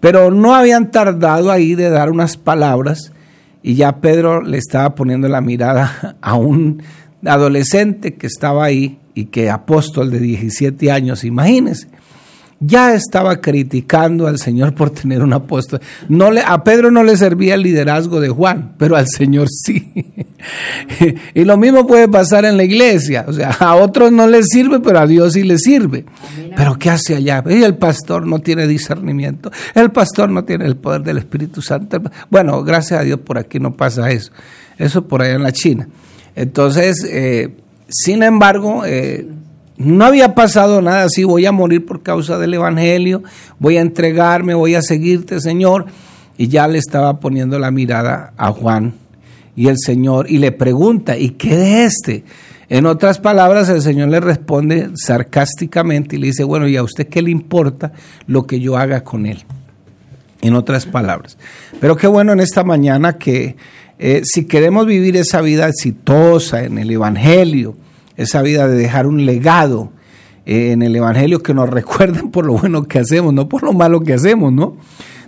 Pero 0.00 0.30
no 0.30 0.54
habían 0.54 0.90
tardado 0.90 1.50
ahí 1.50 1.74
de 1.74 1.88
dar 1.88 2.10
unas 2.10 2.36
palabras 2.36 3.12
y 3.62 3.74
ya 3.74 4.00
Pedro 4.00 4.42
le 4.42 4.58
estaba 4.58 4.94
poniendo 4.94 5.28
la 5.28 5.40
mirada 5.40 6.16
a 6.20 6.34
un 6.34 6.82
adolescente 7.24 8.14
que 8.14 8.26
estaba 8.26 8.64
ahí 8.64 8.98
y 9.14 9.26
que 9.26 9.48
apóstol 9.48 10.10
de 10.10 10.20
17 10.20 10.92
años, 10.92 11.24
imagínense 11.24 11.88
ya 12.60 12.94
estaba 12.94 13.40
criticando 13.40 14.26
al 14.26 14.38
Señor 14.38 14.74
por 14.74 14.90
tener 14.90 15.22
un 15.22 15.32
apóstol. 15.32 15.80
No 16.08 16.30
le, 16.30 16.40
a 16.40 16.64
Pedro 16.64 16.90
no 16.90 17.02
le 17.02 17.16
servía 17.16 17.54
el 17.54 17.62
liderazgo 17.62 18.20
de 18.20 18.28
Juan, 18.30 18.74
pero 18.78 18.96
al 18.96 19.06
Señor 19.06 19.48
sí. 19.50 19.92
y 21.34 21.44
lo 21.44 21.56
mismo 21.58 21.86
puede 21.86 22.08
pasar 22.08 22.46
en 22.46 22.56
la 22.56 22.64
iglesia. 22.64 23.26
O 23.28 23.32
sea, 23.32 23.50
a 23.50 23.74
otros 23.74 24.10
no 24.10 24.26
les 24.26 24.46
sirve, 24.48 24.80
pero 24.80 25.00
a 25.00 25.06
Dios 25.06 25.34
sí 25.34 25.42
le 25.42 25.58
sirve. 25.58 26.06
Pero 26.56 26.78
¿qué 26.78 26.88
hace 26.88 27.14
allá? 27.14 27.44
Y 27.48 27.62
el 27.62 27.76
pastor 27.76 28.26
no 28.26 28.38
tiene 28.38 28.66
discernimiento. 28.66 29.50
El 29.74 29.90
pastor 29.90 30.30
no 30.30 30.44
tiene 30.44 30.64
el 30.64 30.76
poder 30.76 31.02
del 31.02 31.18
Espíritu 31.18 31.60
Santo. 31.60 32.00
Bueno, 32.30 32.64
gracias 32.64 33.00
a 33.00 33.02
Dios 33.02 33.20
por 33.20 33.36
aquí 33.36 33.60
no 33.60 33.76
pasa 33.76 34.10
eso. 34.10 34.32
Eso 34.78 35.06
por 35.06 35.20
allá 35.20 35.34
en 35.34 35.42
la 35.42 35.52
China. 35.52 35.88
Entonces, 36.34 37.06
eh, 37.08 37.54
sin 37.88 38.22
embargo, 38.22 38.84
eh, 38.86 39.26
no 39.78 40.04
había 40.04 40.34
pasado 40.34 40.80
nada 40.80 41.04
así, 41.04 41.24
voy 41.24 41.46
a 41.46 41.52
morir 41.52 41.84
por 41.84 42.02
causa 42.02 42.38
del 42.38 42.54
Evangelio, 42.54 43.22
voy 43.58 43.76
a 43.76 43.82
entregarme, 43.82 44.54
voy 44.54 44.74
a 44.74 44.82
seguirte, 44.82 45.40
Señor. 45.40 45.86
Y 46.38 46.48
ya 46.48 46.68
le 46.68 46.78
estaba 46.78 47.18
poniendo 47.18 47.58
la 47.58 47.70
mirada 47.70 48.32
a 48.36 48.52
Juan 48.52 48.94
y 49.54 49.68
el 49.68 49.76
Señor 49.78 50.30
y 50.30 50.38
le 50.38 50.52
pregunta, 50.52 51.16
¿y 51.16 51.30
qué 51.30 51.56
de 51.56 51.84
este? 51.84 52.24
En 52.68 52.84
otras 52.84 53.18
palabras, 53.18 53.68
el 53.68 53.80
Señor 53.80 54.08
le 54.08 54.20
responde 54.20 54.90
sarcásticamente 54.96 56.16
y 56.16 56.18
le 56.18 56.26
dice, 56.28 56.44
bueno, 56.44 56.68
¿y 56.68 56.76
a 56.76 56.82
usted 56.82 57.08
qué 57.08 57.22
le 57.22 57.30
importa 57.30 57.92
lo 58.26 58.46
que 58.46 58.60
yo 58.60 58.76
haga 58.76 59.02
con 59.02 59.24
él? 59.24 59.44
En 60.42 60.54
otras 60.54 60.84
palabras. 60.84 61.38
Pero 61.80 61.96
qué 61.96 62.06
bueno 62.06 62.32
en 62.32 62.40
esta 62.40 62.64
mañana 62.64 63.16
que 63.16 63.56
eh, 63.98 64.22
si 64.24 64.46
queremos 64.46 64.84
vivir 64.84 65.16
esa 65.16 65.40
vida 65.40 65.68
exitosa 65.68 66.64
en 66.64 66.78
el 66.78 66.90
Evangelio, 66.90 67.76
esa 68.16 68.42
vida 68.42 68.68
de 68.68 68.76
dejar 68.76 69.06
un 69.06 69.26
legado 69.26 69.92
eh, 70.44 70.72
en 70.72 70.82
el 70.82 70.94
Evangelio 70.96 71.42
que 71.42 71.54
nos 71.54 71.68
recuerden 71.70 72.30
por 72.30 72.46
lo 72.46 72.54
bueno 72.54 72.84
que 72.84 72.98
hacemos, 72.98 73.32
no 73.32 73.48
por 73.48 73.62
lo 73.62 73.72
malo 73.72 74.00
que 74.00 74.14
hacemos, 74.14 74.52
¿no? 74.52 74.76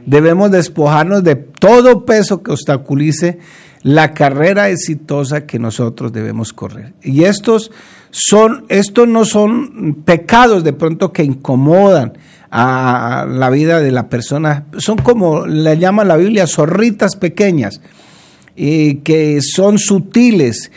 Debemos 0.07 0.50
despojarnos 0.50 1.23
de 1.23 1.37
todo 1.37 2.07
peso 2.07 2.42
que 2.42 2.52
obstaculice 2.52 3.38
la 3.83 4.14
carrera 4.14 4.71
exitosa 4.71 5.47
que 5.47 5.59
nosotros 5.59 6.12
debemos 6.12 6.52
correr. 6.52 6.95
Y 7.02 7.25
estos 7.25 7.71
son, 8.11 8.64
estos 8.68 9.07
no 9.07 9.25
son 9.25 10.02
pecados 10.04 10.64
de 10.64 10.73
pronto 10.73 11.12
que 11.12 11.25
incomodan 11.25 12.14
a 12.50 13.26
la 13.28 13.50
vida 13.50 13.80
de 13.80 13.92
la 13.92 14.09
persona, 14.09 14.64
son 14.78 14.97
como 14.97 15.47
le 15.47 15.76
llama 15.76 16.04
la 16.04 16.16
Biblia 16.16 16.47
zorritas 16.47 17.16
pequeñas, 17.16 17.80
y 18.57 18.97
que 18.97 19.40
son 19.42 19.78
sutiles 19.78 20.73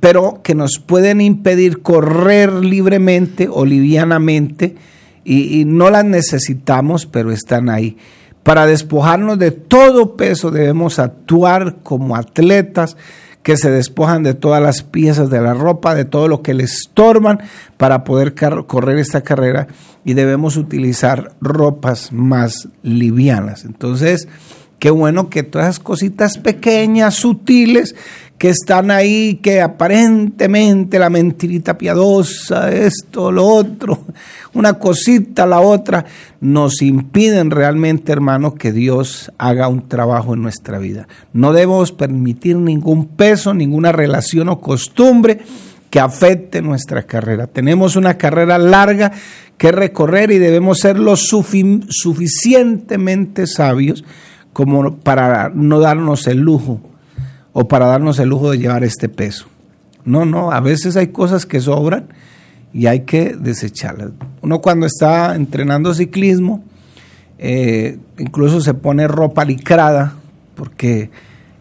pero 0.00 0.40
que 0.42 0.54
nos 0.54 0.78
pueden 0.78 1.20
impedir 1.20 1.82
correr 1.82 2.52
libremente 2.52 3.48
o 3.50 3.64
livianamente 3.66 4.76
y, 5.24 5.64
no 5.64 5.90
las 5.90 6.04
necesitamos, 6.04 7.06
pero 7.06 7.32
están 7.32 7.68
ahí. 7.68 7.96
Para 8.42 8.66
despojarnos 8.66 9.38
de 9.38 9.50
todo 9.50 10.16
peso 10.16 10.50
debemos 10.50 10.98
actuar 10.98 11.76
como 11.82 12.14
atletas 12.14 12.96
que 13.42 13.56
se 13.56 13.70
despojan 13.70 14.22
de 14.22 14.34
todas 14.34 14.62
las 14.62 14.82
piezas 14.82 15.30
de 15.30 15.40
la 15.40 15.54
ropa, 15.54 15.94
de 15.94 16.04
todo 16.04 16.28
lo 16.28 16.42
que 16.42 16.54
les 16.54 16.72
estorban 16.72 17.40
para 17.76 18.04
poder 18.04 18.34
correr 18.66 18.98
esta 18.98 19.22
carrera 19.22 19.66
y 20.04 20.14
debemos 20.14 20.56
utilizar 20.56 21.32
ropas 21.40 22.12
más 22.12 22.68
livianas. 22.82 23.64
Entonces, 23.64 24.28
qué 24.78 24.90
bueno 24.90 25.28
que 25.28 25.42
todas 25.42 25.68
esas 25.68 25.78
cositas 25.78 26.38
pequeñas, 26.38 27.14
sutiles, 27.14 27.94
que 28.38 28.48
están 28.48 28.90
ahí, 28.90 29.38
que 29.42 29.60
aparentemente 29.60 30.98
la 30.98 31.08
mentirita 31.08 31.78
piadosa, 31.78 32.72
esto, 32.72 33.30
lo 33.30 33.46
otro, 33.46 34.00
una 34.54 34.74
cosita, 34.74 35.46
la 35.46 35.60
otra, 35.60 36.04
nos 36.40 36.82
impiden 36.82 37.50
realmente, 37.50 38.10
hermanos, 38.12 38.54
que 38.54 38.72
Dios 38.72 39.30
haga 39.38 39.68
un 39.68 39.88
trabajo 39.88 40.34
en 40.34 40.42
nuestra 40.42 40.78
vida. 40.78 41.06
No 41.32 41.52
debemos 41.52 41.92
permitir 41.92 42.56
ningún 42.56 43.06
peso, 43.06 43.54
ninguna 43.54 43.92
relación 43.92 44.48
o 44.48 44.60
costumbre 44.60 45.38
que 45.88 46.00
afecte 46.00 46.60
nuestra 46.60 47.04
carrera. 47.04 47.46
Tenemos 47.46 47.94
una 47.94 48.18
carrera 48.18 48.58
larga 48.58 49.12
que 49.56 49.70
recorrer 49.70 50.32
y 50.32 50.38
debemos 50.38 50.80
ser 50.80 50.98
lo 50.98 51.14
suficientemente 51.16 53.46
sabios 53.46 54.04
como 54.52 54.96
para 54.96 55.52
no 55.54 55.78
darnos 55.78 56.26
el 56.26 56.40
lujo 56.40 56.80
o 57.54 57.66
para 57.68 57.86
darnos 57.86 58.18
el 58.18 58.28
lujo 58.28 58.50
de 58.50 58.58
llevar 58.58 58.84
este 58.84 59.08
peso. 59.08 59.46
No, 60.04 60.26
no, 60.26 60.52
a 60.52 60.60
veces 60.60 60.96
hay 60.96 61.06
cosas 61.06 61.46
que 61.46 61.60
sobran 61.60 62.08
y 62.74 62.86
hay 62.86 63.00
que 63.00 63.34
desecharlas. 63.34 64.10
Uno 64.42 64.60
cuando 64.60 64.84
está 64.84 65.34
entrenando 65.34 65.94
ciclismo, 65.94 66.62
eh, 67.38 67.98
incluso 68.18 68.60
se 68.60 68.74
pone 68.74 69.08
ropa 69.08 69.44
licrada, 69.44 70.14
porque 70.56 71.10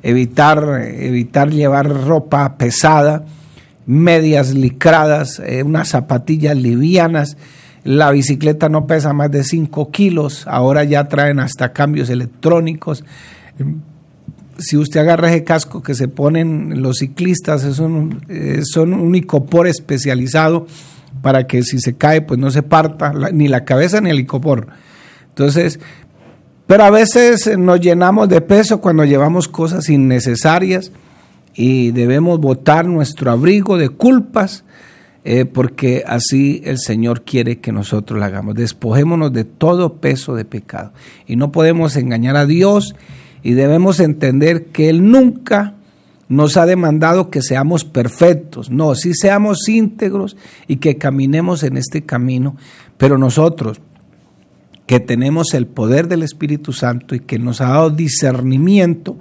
evitar, 0.02 0.82
evitar 0.82 1.52
llevar 1.52 1.88
ropa 1.88 2.58
pesada, 2.58 3.24
medias 3.86 4.54
licradas, 4.54 5.42
eh, 5.46 5.62
unas 5.62 5.90
zapatillas 5.90 6.58
livianas, 6.58 7.38
la 7.84 8.10
bicicleta 8.12 8.68
no 8.68 8.88
pesa 8.88 9.14
más 9.14 9.30
de 9.30 9.44
5 9.44 9.92
kilos, 9.92 10.48
ahora 10.48 10.84
ya 10.86 11.08
traen 11.08 11.40
hasta 11.40 11.72
cambios 11.72 12.10
electrónicos 12.10 13.04
si 14.58 14.78
usted 14.78 15.00
agarra 15.02 15.30
ese 15.30 15.44
casco 15.44 15.82
que 15.82 15.96
se 15.96 16.08
ponen 16.08 16.82
los 16.82 16.98
ciclistas, 16.98 17.64
es 17.64 17.80
un, 17.80 18.22
son 18.64 18.94
un 18.94 19.16
icopor 19.16 19.68
especializado 19.68 20.68
para 21.22 21.48
que 21.48 21.64
si 21.64 21.80
se 21.80 21.96
cae, 21.96 22.22
pues 22.22 22.40
no 22.40 22.52
se 22.52 22.64
parta 22.64 23.14
ni 23.32 23.48
la 23.48 23.66
cabeza 23.66 24.02
ni 24.02 24.10
el 24.10 24.20
icopor. 24.20 24.68
Entonces, 25.30 25.80
pero 26.68 26.84
a 26.84 26.90
veces 26.90 27.58
nos 27.58 27.80
llenamos 27.80 28.30
de 28.30 28.42
peso 28.42 28.82
cuando 28.82 29.06
llevamos 29.06 29.48
cosas 29.48 29.90
innecesarias 29.90 30.92
y 31.54 31.92
debemos 31.92 32.40
botar 32.40 32.86
nuestro 32.86 33.32
abrigo 33.32 33.78
de 33.78 33.90
culpas, 33.90 34.64
eh, 35.24 35.46
porque 35.46 36.04
así 36.06 36.62
el 36.66 36.80
Señor 36.80 37.24
quiere 37.24 37.60
que 37.60 37.72
nosotros 37.72 38.20
lo 38.20 38.26
hagamos. 38.26 38.56
Despojémonos 38.56 39.32
de 39.34 39.44
todo 39.44 39.98
peso 39.98 40.36
de 40.36 40.46
pecado. 40.46 40.94
Y 41.28 41.36
no 41.36 41.52
podemos 41.52 41.96
engañar 41.96 42.36
a 42.36 42.46
Dios 42.46 42.96
y 43.44 43.54
debemos 43.54 44.00
entender 44.00 44.68
que 44.68 44.90
Él 44.90 45.10
nunca 45.12 45.76
nos 46.30 46.58
ha 46.58 46.66
demandado 46.66 47.30
que 47.30 47.42
seamos 47.42 47.84
perfectos, 47.84 48.72
no, 48.72 48.96
sí 48.96 49.14
seamos 49.14 49.68
íntegros 49.68 50.38
y 50.68 50.78
que 50.78 50.98
caminemos 50.98 51.64
en 51.64 51.78
este 51.78 52.04
camino, 52.04 52.56
pero 52.98 53.18
nosotros 53.18 53.82
que 54.88 55.00
tenemos 55.00 55.54
el 55.54 55.68
poder 55.68 56.08
del 56.08 56.24
Espíritu 56.24 56.74
Santo 56.74 57.16
y 57.16 57.20
que 57.20 57.40
nos 57.40 57.62
ha 57.62 57.70
dado 57.70 57.90
discernimiento, 57.90 59.18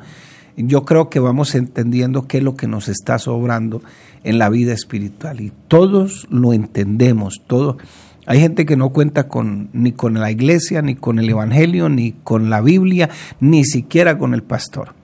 yo 0.57 0.85
creo 0.85 1.09
que 1.09 1.21
vamos 1.21 1.55
entendiendo 1.55 2.27
qué 2.27 2.39
es 2.39 2.45
lo 2.45 2.57
que 2.57 2.67
nos 2.67 2.89
está 2.89 3.19
sobrando 3.19 3.83
en 4.25 4.39
la 4.39 4.49
vida 4.49 4.73
espiritual. 4.73 5.41
Y 5.41 5.53
todos 5.69 6.27
lo 6.31 6.53
entendemos, 6.53 7.43
todo 7.47 7.79
Hay 8.27 8.41
gente 8.41 8.67
que 8.67 8.77
no 8.77 8.91
cuenta 8.91 9.27
con, 9.27 9.69
ni 9.73 9.93
con 9.93 10.15
la 10.15 10.31
iglesia, 10.31 10.81
ni 10.81 10.95
con 10.95 11.19
el 11.19 11.29
Evangelio, 11.29 11.89
ni 11.89 12.13
con 12.13 12.51
la 12.51 12.61
Biblia, 12.61 13.11
ni 13.41 13.65
siquiera 13.65 14.17
con 14.17 14.33
el 14.35 14.43
pastor. 14.43 14.95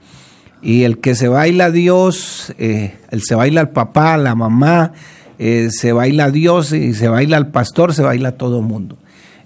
Y 0.61 0.83
el 0.83 0.99
que 0.99 1.15
se 1.15 1.27
baila 1.27 1.65
a 1.65 1.71
Dios, 1.71 2.53
eh, 2.57 2.95
el 3.11 3.21
se 3.23 3.35
baila 3.35 3.61
al 3.61 3.69
papá, 3.69 4.13
a 4.13 4.17
la 4.17 4.35
mamá, 4.35 4.93
eh, 5.37 5.69
se 5.71 5.93
baila 5.93 6.25
a 6.25 6.31
Dios 6.31 6.71
y 6.73 6.93
se 6.93 7.07
baila 7.07 7.37
al 7.37 7.47
pastor, 7.47 7.93
se 7.93 8.03
baila 8.03 8.29
a 8.29 8.33
todo 8.33 8.61
mundo. 8.61 8.97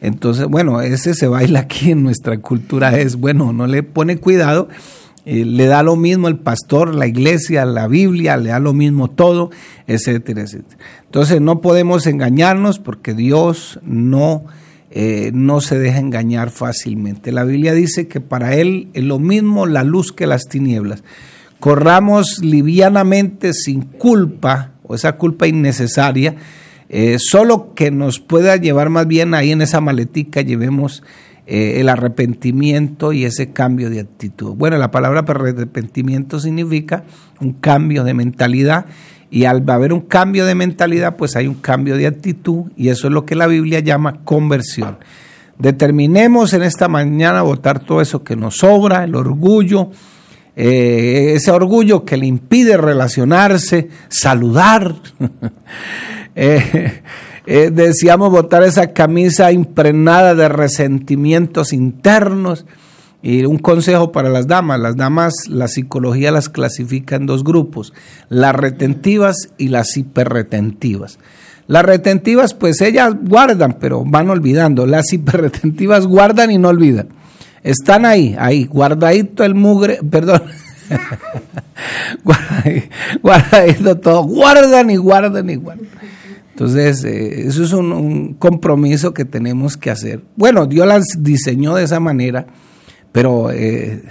Entonces, 0.02 0.48
bueno, 0.48 0.82
ese 0.82 1.14
se 1.14 1.28
baila 1.28 1.62
aquí 1.62 1.92
en 1.92 2.04
nuestra 2.04 2.38
cultura 2.38 2.98
es, 3.00 3.16
bueno, 3.16 3.54
no 3.54 3.68
le 3.68 3.84
pone 3.84 4.18
cuidado, 4.18 4.68
eh, 5.26 5.46
le 5.46 5.68
da 5.68 5.84
lo 5.84 5.96
mismo 5.96 6.28
el 6.28 6.38
pastor, 6.38 6.94
la 6.94 7.08
iglesia, 7.08 7.66
la 7.66 7.88
Biblia, 7.88 8.36
le 8.36 8.50
da 8.50 8.60
lo 8.60 8.74
mismo 8.74 9.10
todo, 9.10 9.52
etcétera, 9.88 10.42
etcétera. 10.42 10.78
Entonces 11.06 11.40
no 11.40 11.62
podemos 11.62 12.08
engañarnos 12.08 12.80
porque 12.80 13.14
Dios 13.14 13.80
no, 13.84 14.44
eh, 14.92 15.32
no 15.34 15.62
se 15.62 15.80
deja 15.80 16.00
engañar 16.00 16.50
fácilmente. 16.50 17.32
La 17.32 17.46
Biblia 17.46 17.74
dice 17.74 18.08
que 18.08 18.20
para 18.20 18.56
Él 18.56 18.90
es 18.94 19.04
lo 19.04 19.20
mismo 19.20 19.66
la 19.66 19.84
luz 19.84 20.12
que 20.12 20.28
las 20.28 20.48
tinieblas. 20.50 21.04
Corramos 21.62 22.40
livianamente 22.40 23.54
sin 23.54 23.84
culpa 23.84 24.72
o 24.84 24.96
esa 24.96 25.14
culpa 25.14 25.48
innecesaria, 25.48 26.36
eh, 26.90 27.18
solo 27.18 27.74
que 27.74 27.92
nos 27.92 28.20
pueda 28.20 28.58
llevar 28.58 28.90
más 28.90 29.08
bien 29.08 29.34
ahí 29.34 29.52
en 29.52 29.62
esa 29.62 29.80
maletica, 29.80 30.42
llevemos 30.42 31.02
eh, 31.46 31.82
el 31.82 31.90
arrepentimiento 31.90 33.12
y 33.12 33.26
ese 33.26 33.52
cambio 33.52 33.90
de 33.90 34.00
actitud. 34.00 34.56
Bueno, 34.56 34.78
la 34.78 34.92
palabra 34.92 35.26
arrepentimiento 35.28 36.40
significa 36.40 37.04
un 37.42 37.54
cambio 37.54 38.04
de 38.04 38.14
mentalidad 38.14 38.86
y 39.30 39.46
al 39.46 39.68
haber 39.70 39.94
un 39.94 40.02
cambio 40.02 40.46
de 40.46 40.56
mentalidad, 40.56 41.16
pues 41.18 41.36
hay 41.36 41.48
un 41.48 41.56
cambio 41.56 41.98
de 41.98 42.08
actitud 42.08 42.72
y 42.78 42.90
eso 42.90 43.08
es 43.08 43.14
lo 43.14 43.26
que 43.26 43.36
la 43.36 43.48
Biblia 43.48 43.80
llama 43.80 44.24
conversión. 44.24 44.98
Determinemos 45.58 46.54
en 46.54 46.64
esta 46.64 46.88
mañana 46.88 47.42
votar 47.42 47.80
todo 47.80 48.00
eso 48.00 48.24
que 48.24 48.36
nos 48.36 48.58
sobra, 48.58 49.04
el 49.04 49.16
orgullo, 49.16 49.90
eh, 50.56 51.34
ese 51.36 51.52
orgullo 51.52 52.06
que 52.06 52.16
le 52.16 52.26
impide 52.28 52.78
relacionarse, 52.78 53.90
saludar. 54.08 54.96
eh, 56.36 57.02
eh, 57.46 57.72
decíamos 57.72 58.32
botar 58.32 58.64
esa 58.64 58.94
camisa 58.94 59.52
impregnada 59.52 60.36
de 60.36 60.50
resentimientos 60.50 61.74
internos. 61.74 62.66
Y 63.22 63.46
un 63.46 63.58
consejo 63.58 64.12
para 64.12 64.28
las 64.28 64.48
damas, 64.48 64.82
las 64.82 64.98
damas 64.98 65.34
la 65.48 65.70
psicología 65.70 66.32
las 66.32 66.50
clasifica 66.50 67.16
en 67.16 67.26
dos 67.26 67.46
grupos, 67.46 67.94
las 68.28 68.54
retentivas 68.54 69.50
y 69.58 69.70
las 69.70 69.96
hiperretentivas. 69.96 71.20
Las 71.68 71.86
retentivas 71.86 72.54
pues 72.54 72.82
ellas 72.82 73.16
guardan, 73.22 73.78
pero 73.80 74.04
van 74.06 74.30
olvidando. 74.30 74.86
Las 74.86 75.14
hiperretentivas 75.14 76.06
guardan 76.06 76.52
y 76.52 76.58
no 76.58 76.68
olvidan. 76.68 77.08
Están 77.64 78.06
ahí, 78.06 78.36
ahí, 78.38 78.66
guardadito 78.66 79.46
el 79.46 79.56
mugre, 79.56 80.00
perdón. 80.10 80.44
guardadito 83.24 83.98
todo, 84.00 84.24
guardan 84.24 84.90
y 84.90 84.98
guardan 84.98 85.50
y 85.50 85.56
guardan. 85.56 86.03
Entonces, 86.54 87.04
eh, 87.04 87.48
eso 87.48 87.64
es 87.64 87.74
un, 87.74 88.36
compromiso 88.36 89.12
que 89.12 89.26
tenemos 89.26 89.76
que 89.76 89.90
hacer. 89.90 90.22
Bueno, 90.36 90.68
Dios 90.68 90.86
las 90.86 91.04
diseñó 91.18 91.74
de 91.74 91.84
esa 91.84 92.00
manera, 92.00 92.46
pero 93.12 93.50
eh, 93.50 94.04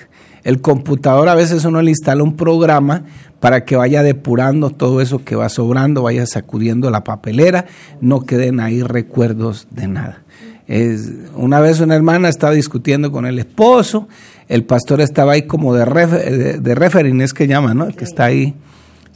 el 0.42 0.61
computador 0.61 1.28
a 1.28 1.37
veces 1.37 1.64
uno 1.64 1.80
le 1.82 1.90
instala 1.90 2.25
un 2.25 2.37
programa 2.37 3.04
para 3.38 3.64
que 3.64 3.76
vaya 3.76 4.02
depurando 4.02 4.70
todo 4.70 5.00
eso 5.00 5.25
que 5.25 5.37
va 5.37 5.49
sobrando, 5.49 6.02
vaya 6.02 6.26
sacudiendo 6.26 6.90
la 6.90 7.04
papelera, 7.04 7.67
no 8.00 8.23
queden 8.23 8.58
ahí 8.58 8.82
recuerdos 8.82 9.69
de 9.71 9.86
nada. 9.86 10.23
Es, 10.67 11.12
una 11.36 11.60
vez 11.60 11.78
una 11.78 11.95
hermana 11.95 12.28
estaba 12.28 12.52
discutiendo 12.54 13.12
con 13.12 13.25
el 13.25 13.38
esposo, 13.38 14.08
el 14.49 14.64
pastor 14.64 15.00
estaba 15.00 15.32
ahí 15.32 15.43
como 15.43 15.75
de, 15.75 15.84
de, 15.84 16.58
de 16.58 16.75
refering, 16.75 17.21
es 17.21 17.34
que 17.34 17.47
llama, 17.47 17.73
¿no? 17.73 17.86
El 17.86 17.95
que 17.95 18.04
está 18.04 18.25
ahí 18.25 18.56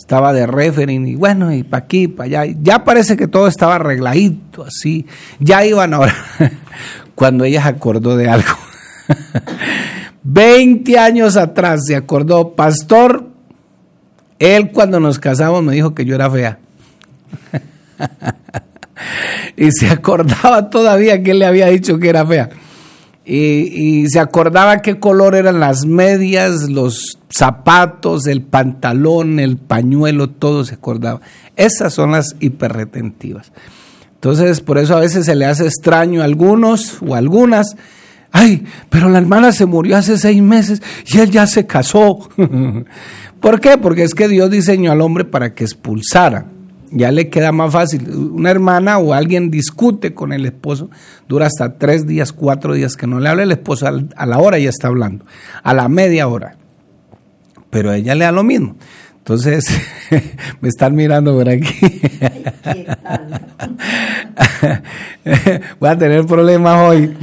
estaba 0.06 0.32
de 0.32 0.46
referencia 0.46 1.12
y 1.12 1.16
bueno, 1.16 1.52
y 1.52 1.64
para 1.64 1.82
aquí, 1.82 2.06
para 2.06 2.42
allá. 2.42 2.54
Ya 2.62 2.84
parece 2.84 3.16
que 3.16 3.26
todo 3.26 3.48
estaba 3.48 3.74
arregladito, 3.74 4.62
así. 4.62 5.04
Ya 5.40 5.66
iban 5.66 5.92
ahora. 5.92 6.14
Cuando 7.16 7.42
ella 7.42 7.62
se 7.62 7.68
acordó 7.70 8.16
de 8.16 8.28
algo. 8.28 8.46
20 10.22 10.96
años 10.96 11.36
atrás 11.36 11.80
se 11.88 11.96
acordó, 11.96 12.54
pastor, 12.54 13.26
él 14.38 14.70
cuando 14.70 15.00
nos 15.00 15.18
casamos 15.18 15.64
me 15.64 15.72
dijo 15.72 15.92
que 15.92 16.04
yo 16.04 16.14
era 16.14 16.30
fea. 16.30 16.60
y 19.56 19.72
se 19.72 19.88
acordaba 19.88 20.70
todavía 20.70 21.20
que 21.24 21.32
él 21.32 21.40
le 21.40 21.46
había 21.46 21.66
dicho 21.66 21.98
que 21.98 22.08
era 22.08 22.24
fea 22.24 22.48
y, 23.28 24.08
se 24.08 24.20
acordaba 24.20 24.82
qué 24.82 25.00
color 25.00 25.34
eran 25.34 25.58
las 25.58 25.84
medias, 25.84 26.70
los 26.70 27.18
zapatos, 27.28 28.26
el 28.28 28.42
pantalón, 28.42 29.40
el 29.40 29.56
pañuelo, 29.56 30.30
todo 30.30 30.64
se 30.64 30.74
acordaba. 30.74 31.20
Esas 31.56 31.92
son 31.92 32.12
las 32.12 32.36
hiperretentivas. 32.38 33.52
Entonces, 34.14 34.60
por 34.60 34.78
eso 34.78 34.96
a 34.96 35.00
veces 35.00 35.26
se 35.26 35.34
le 35.34 35.44
hace 35.44 35.66
extraño 35.66 36.22
a 36.22 36.24
algunos 36.24 36.98
o 37.04 37.16
algunas. 37.16 37.76
Ay, 38.30 38.64
pero 38.90 39.08
la 39.08 39.18
hermana 39.18 39.50
se 39.50 39.66
murió 39.66 39.96
hace 39.96 40.18
seis 40.18 40.40
meses 40.40 40.80
y 41.06 41.18
él 41.18 41.32
ya 41.32 41.48
se 41.48 41.66
casó. 41.66 42.28
¿Por 43.40 43.60
qué? 43.60 43.76
Porque 43.76 44.04
es 44.04 44.14
que 44.14 44.28
Dios 44.28 44.50
diseñó 44.50 44.92
al 44.92 45.00
hombre 45.00 45.24
para 45.24 45.52
que 45.52 45.64
expulsara 45.64 46.46
ya 46.90 47.10
le 47.12 47.28
queda 47.28 47.52
más 47.52 47.72
fácil. 47.72 48.08
Una 48.10 48.50
hermana 48.50 48.98
o 48.98 49.14
alguien 49.14 49.50
discute 49.50 50.14
con 50.14 50.32
el 50.32 50.46
esposo, 50.46 50.90
dura 51.28 51.46
hasta 51.46 51.78
tres 51.78 52.06
días, 52.06 52.32
cuatro 52.32 52.74
días 52.74 52.96
que 52.96 53.06
no 53.06 53.20
le 53.20 53.28
habla 53.28 53.42
el 53.42 53.52
esposo, 53.52 53.86
a 53.86 54.26
la 54.26 54.38
hora 54.38 54.58
ya 54.58 54.70
está 54.70 54.88
hablando, 54.88 55.24
a 55.62 55.74
la 55.74 55.88
media 55.88 56.28
hora. 56.28 56.56
Pero 57.70 57.90
a 57.90 57.96
ella 57.96 58.14
le 58.14 58.24
da 58.24 58.32
lo 58.32 58.42
mismo. 58.44 58.76
Entonces, 59.26 59.64
me 60.60 60.68
están 60.68 60.94
mirando 60.94 61.36
por 61.36 61.48
aquí. 61.48 61.74
Voy 65.80 65.90
a 65.90 65.98
tener 65.98 66.24
problemas 66.26 66.88
hoy. 66.88 67.16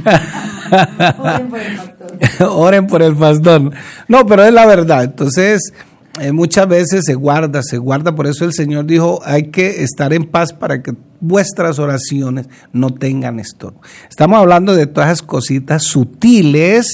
Oren 0.70 1.48
por 1.48 1.60
el 1.60 1.76
pastor. 1.76 2.50
Oren 2.50 2.86
por 2.86 3.02
el 3.02 3.16
pastor. 3.16 3.72
No, 4.06 4.26
pero 4.26 4.44
es 4.44 4.52
la 4.52 4.66
verdad. 4.66 5.04
Entonces, 5.04 5.72
eh, 6.20 6.32
muchas 6.32 6.68
veces 6.68 7.04
se 7.04 7.14
guarda, 7.14 7.62
se 7.62 7.78
guarda, 7.78 8.14
por 8.14 8.26
eso 8.26 8.44
el 8.44 8.52
Señor 8.52 8.86
dijo, 8.86 9.20
hay 9.24 9.50
que 9.50 9.82
estar 9.82 10.12
en 10.12 10.26
paz 10.26 10.52
para 10.52 10.82
que 10.82 10.94
vuestras 11.20 11.78
oraciones 11.78 12.48
no 12.72 12.94
tengan 12.94 13.40
estorbo. 13.40 13.80
Estamos 14.08 14.38
hablando 14.38 14.74
de 14.76 14.86
todas 14.86 15.08
esas 15.08 15.22
cositas 15.22 15.82
sutiles 15.82 16.86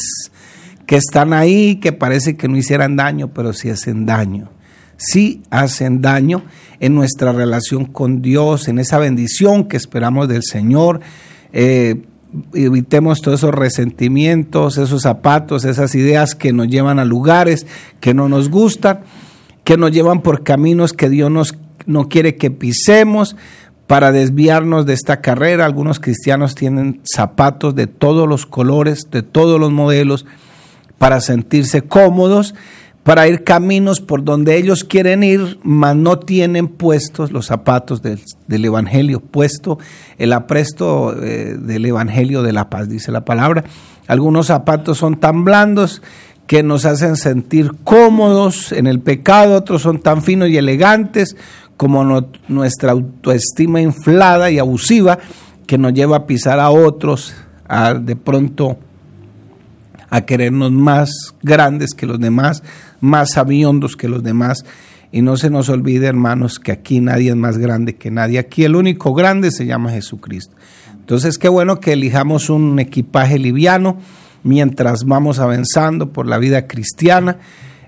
que 0.87 0.97
están 0.97 1.33
ahí, 1.33 1.77
que 1.77 1.93
parece 1.93 2.37
que 2.37 2.49
no 2.49 2.57
hicieran 2.57 2.97
daño, 2.97 3.33
pero 3.35 3.53
sí 3.53 3.69
hacen 3.71 4.07
daño. 4.07 4.51
Sí 4.97 5.43
hacen 5.51 6.01
daño 6.01 6.45
en 6.79 6.95
nuestra 6.95 7.33
relación 7.33 7.87
con 7.87 8.23
Dios, 8.23 8.69
en 8.69 8.79
esa 8.79 8.99
bendición 8.99 9.69
que 9.69 9.77
esperamos 9.77 10.29
del 10.29 10.43
Señor. 10.43 11.01
Eh, 11.53 12.03
evitemos 12.55 13.21
todos 13.21 13.41
esos 13.41 13.55
resentimientos, 13.55 14.79
esos 14.79 15.03
zapatos, 15.03 15.65
esas 15.65 15.95
ideas 15.95 16.35
que 16.35 16.53
nos 16.53 16.69
llevan 16.69 16.99
a 16.99 17.05
lugares 17.05 17.67
que 18.01 18.15
no 18.15 18.29
nos 18.29 18.51
gustan, 18.51 19.01
que 19.65 19.77
nos 19.77 19.93
llevan 19.93 20.23
por 20.23 20.43
caminos 20.43 20.93
que 20.93 21.09
Dios 21.09 21.31
no 21.87 22.09
quiere 22.09 22.37
que 22.37 22.51
pisemos 22.51 23.37
para 23.87 24.13
desviarnos 24.13 24.87
de 24.87 24.95
esta 24.95 25.21
carrera. 25.21 25.65
Algunos 25.65 25.99
cristianos 25.99 26.55
tienen 26.55 27.01
zapatos 27.05 27.75
de 27.75 27.87
todos 27.87 28.29
los 28.29 28.47
colores, 28.47 29.09
de 29.11 29.23
todos 29.23 29.59
los 29.59 29.73
modelos, 29.73 30.27
para 30.99 31.21
sentirse 31.21 31.83
cómodos 31.83 32.55
para 33.03 33.27
ir 33.29 33.45
caminos 33.45 34.01
por 34.01 34.25
donde 34.25 34.57
ellos 34.57 34.85
quieren 34.85 35.23
ir, 35.23 35.59
mas 35.63 35.97
no 35.97 36.19
tienen 36.19 36.69
puestos 36.69 37.33
los 37.33 37.47
zapatos 37.47 38.03
del, 38.03 38.21
Evangelio, 38.65 39.21
puesto 39.21 39.79
el 40.19 40.33
apresto 40.33 41.15
eh, 41.23 41.57
del 41.59 41.87
Evangelio 41.87 42.43
de 42.43 42.53
la 42.53 42.69
paz, 42.69 42.89
dice 42.89 43.11
la 43.11 43.25
palabra. 43.25 43.65
Algunos 44.07 44.49
zapatos 44.49 44.99
son 44.99 45.19
tan 45.19 45.45
blandos 45.45 46.03
que 46.47 46.63
nos 46.63 46.85
hacen 46.85 47.17
sentir 47.17 47.73
cómodos 47.85 48.73
en 48.73 48.87
el 48.87 49.01
pecado, 49.01 49.55
otros 49.55 49.83
son 49.83 50.01
tan 50.01 50.23
finos 50.23 50.49
y 50.49 50.57
elegantes 50.57 51.37
como 51.77 52.27
nuestra 52.49 52.93
autoestima 52.93 53.81
inflada 53.81 54.51
y 54.51 54.59
abusiva 54.59 55.19
que 55.67 55.79
nos 55.79 55.95
lleva 55.95 56.17
a 56.17 56.27
pisar 56.27 56.61
a 56.61 56.71
otros, 56.71 57.33
a 57.67 57.95
de 57.95 58.17
pronto 58.17 58.77
a 60.11 60.23
querernos 60.23 60.73
más 60.73 61.35
grandes 61.41 61.95
que 61.95 62.05
los 62.05 62.19
demás, 62.19 62.63
más 63.01 63.33
sabiondos 63.33 63.97
que 63.97 64.09
los 64.09 64.23
demás. 64.23 64.65
Y 65.13 65.23
no 65.23 65.37
se 65.37 65.51
nos 65.51 65.69
olvide, 65.69 66.07
hermanos, 66.07 66.59
que 66.59 66.73
aquí 66.73 67.01
nadie 67.01 67.31
es 67.31 67.37
más 67.37 67.59
grande 67.59 67.97
que 67.97 68.11
nadie. 68.11 68.39
Aquí 68.39 68.65
el 68.65 68.77
único 68.77 69.13
grande 69.13 69.51
se 69.51 69.67
llama 69.67 69.91
Jesucristo. 69.91 70.55
Entonces, 70.93 71.39
qué 71.39 71.49
bueno 71.49 71.81
que 71.81 71.95
elijamos 71.95 72.51
un 72.51 72.79
equipaje 72.79 73.39
liviano 73.39 73.97
mientras 74.45 75.05
vamos 75.05 75.39
avanzando 75.39 76.13
por 76.13 76.27
la 76.27 76.39
vida 76.39 76.67
cristiana. 76.67 77.39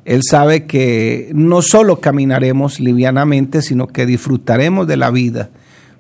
Él 0.05 0.23
sabe 0.29 0.67
que 0.67 1.31
no 1.33 1.63
solo 1.63 2.01
caminaremos 2.01 2.81
livianamente, 2.81 3.63
sino 3.63 3.87
que 3.87 4.07
disfrutaremos 4.07 4.89
de 4.89 4.97
la 4.97 5.11
vida, 5.11 5.51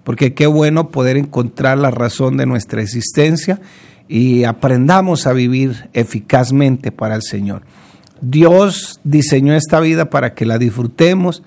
porque 0.02 0.34
qué 0.34 0.48
bueno 0.48 0.88
poder 0.88 1.16
encontrar 1.16 1.78
la 1.78 1.92
razón 1.92 2.36
de 2.36 2.46
nuestra 2.46 2.82
existencia 2.82 3.60
y 4.08 4.42
aprendamos 4.42 5.28
a 5.28 5.32
vivir 5.32 5.88
eficazmente 5.92 6.90
para 6.90 7.14
el 7.14 7.22
Señor. 7.22 7.62
Dios 8.22 9.00
diseñó 9.04 9.54
esta 9.54 9.80
vida 9.80 10.08
para 10.08 10.32
que 10.32 10.46
la 10.46 10.56
disfrutemos, 10.56 11.42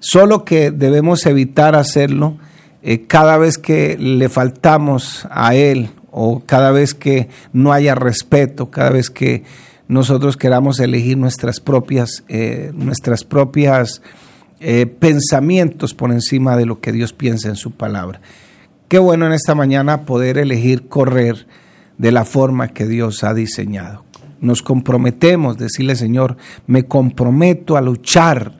solo 0.00 0.44
que 0.44 0.70
debemos 0.70 1.24
evitar 1.26 1.76
hacerlo 1.76 2.38
eh, 2.82 3.06
cada 3.06 3.38
vez 3.38 3.58
que 3.58 3.96
le 3.98 4.28
faltamos 4.28 5.28
a 5.30 5.54
Él 5.54 5.90
o 6.10 6.42
cada 6.44 6.70
vez 6.70 6.94
que 6.94 7.28
no 7.52 7.72
haya 7.72 7.94
respeto, 7.94 8.70
cada 8.70 8.90
vez 8.90 9.10
que 9.10 9.44
nosotros 9.86 10.36
queramos 10.36 10.80
elegir 10.80 11.18
nuestras 11.18 11.60
propias, 11.60 12.24
eh, 12.28 12.72
nuestras 12.74 13.22
propias 13.22 14.00
eh, 14.60 14.86
pensamientos 14.86 15.92
por 15.92 16.10
encima 16.10 16.56
de 16.56 16.64
lo 16.64 16.80
que 16.80 16.92
Dios 16.92 17.12
piensa 17.12 17.48
en 17.48 17.56
su 17.56 17.72
palabra. 17.72 18.20
Qué 18.88 18.98
bueno 18.98 19.26
en 19.26 19.32
esta 19.32 19.54
mañana 19.54 20.04
poder 20.04 20.38
elegir 20.38 20.88
correr 20.88 21.46
de 21.98 22.12
la 22.12 22.24
forma 22.24 22.68
que 22.68 22.86
Dios 22.86 23.24
ha 23.24 23.34
diseñado. 23.34 24.03
Nos 24.44 24.62
comprometemos, 24.62 25.56
decirle 25.56 25.96
Señor, 25.96 26.36
me 26.66 26.84
comprometo 26.84 27.78
a 27.78 27.80
luchar 27.80 28.52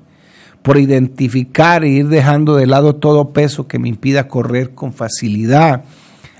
por 0.62 0.78
identificar 0.78 1.84
e 1.84 1.90
ir 1.90 2.08
dejando 2.08 2.56
de 2.56 2.66
lado 2.66 2.96
todo 2.96 3.34
peso 3.34 3.68
que 3.68 3.78
me 3.78 3.90
impida 3.90 4.26
correr 4.26 4.70
con 4.70 4.94
facilidad 4.94 5.84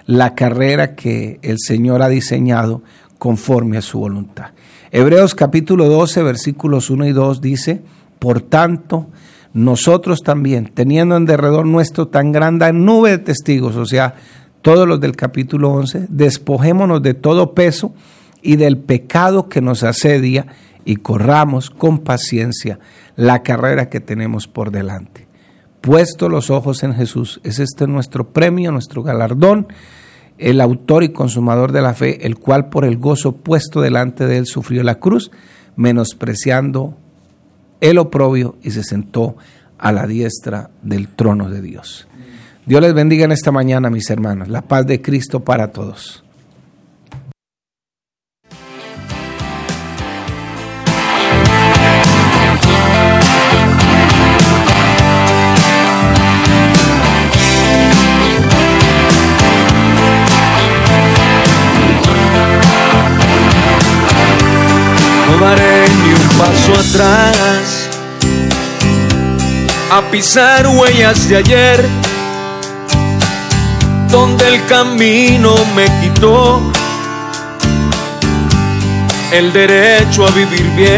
la 0.07 0.35
carrera 0.35 0.95
que 0.95 1.41
el 1.43 1.59
Señor 1.59 2.01
ha 2.01 2.09
diseñado 2.09 2.81
conforme 3.19 3.77
a 3.77 3.83
su 3.83 3.99
voluntad. 3.99 4.53
Hebreos 4.91 5.35
capítulo 5.35 5.91
12, 5.91 6.23
versículos 6.23 6.89
1 6.89 7.07
y 7.07 7.13
2 7.13 7.43
dice, 7.43 7.83
por 8.19 8.41
tanto, 8.41 9.09
nosotros 9.53 10.23
también, 10.23 10.71
teniendo 10.73 11.19
en 11.19 11.27
derredor 11.27 11.67
nuestro 11.67 12.09
tan 12.09 12.33
grande 12.33 12.73
nube 12.73 13.11
de 13.11 13.19
testigos, 13.19 13.77
o 13.77 13.85
sea, 13.85 14.15
todos 14.63 14.89
los 14.89 15.01
del 15.01 15.17
capítulo 15.17 15.71
11, 15.73 16.07
despojémonos 16.09 17.03
de 17.03 17.13
todo 17.13 17.53
peso 17.53 17.93
y 18.45 18.55
del 18.57 18.79
pecado 18.79 19.49
que 19.49 19.61
nos 19.61 19.83
asedia 19.83 20.47
y 20.85 20.97
corramos 20.97 21.71
con 21.71 21.99
paciencia 21.99 22.79
la 23.17 23.43
carrera 23.43 23.89
que 23.89 23.99
tenemos 23.99 24.47
por 24.47 24.71
delante. 24.71 25.27
Puesto 25.81 26.29
los 26.29 26.51
ojos 26.51 26.83
en 26.83 26.95
Jesús, 26.95 27.41
es 27.43 27.59
este 27.59 27.87
nuestro 27.87 28.33
premio, 28.33 28.71
nuestro 28.71 29.03
galardón 29.03 29.67
el 30.39 30.61
autor 30.61 31.05
y 31.05 31.11
consumador 31.11 31.73
de 31.73 31.83
la 31.83 31.95
fe, 31.95 32.27
el 32.27 32.37
cual 32.37 32.69
por 32.69 32.85
el 32.85 32.97
gozo 32.97 33.37
puesto 33.37 33.81
delante 33.81 34.27
de 34.27 34.39
él 34.39 34.47
sufrió 34.47 34.83
la 34.83 34.97
cruz, 34.97 35.31
menospreciando 35.77 36.97
el 37.81 37.99
oprobio 37.99 38.57
y 38.63 38.71
se 38.71 38.83
sentó 38.83 39.37
a 39.79 39.93
la 39.93 40.07
diestra 40.07 40.71
del 40.83 41.09
trono 41.09 41.51
de 41.51 41.63
Dios. 41.63 42.09
Dios 42.67 42.81
les 42.81 42.95
bendiga 42.95 43.25
en 43.25 43.33
esta 43.33 43.53
mañana, 43.53 43.91
mis 43.91 44.09
hermanos. 44.09 44.49
La 44.49 44.63
paz 44.63 44.87
de 44.87 45.03
Cristo 45.03 45.45
para 45.45 45.69
todos. 45.69 46.24
Atrás 66.95 67.89
a 69.91 70.01
pisar 70.11 70.67
huellas 70.67 71.29
de 71.29 71.37
ayer, 71.37 71.85
donde 74.11 74.49
el 74.49 74.65
camino 74.67 75.55
me 75.77 75.85
quitó 76.01 76.61
el 79.33 79.53
derecho 79.53 80.27
a 80.27 80.31
vivir 80.31 80.69
bien. 80.77 80.95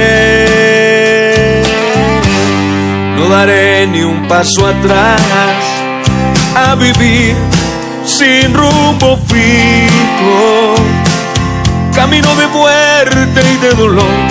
No 3.17 3.29
daré 3.29 3.87
ni 3.87 4.03
un 4.03 4.29
paso 4.29 4.67
atrás 4.67 5.63
a 6.55 6.75
vivir 6.75 7.35
sin 8.05 8.55
rumbo 8.55 9.19
fijo, 9.27 10.75
camino 11.95 12.35
de 12.37 12.47
muerte 12.49 13.43
y 13.53 13.57
de 13.57 13.75
dolor 13.75 14.26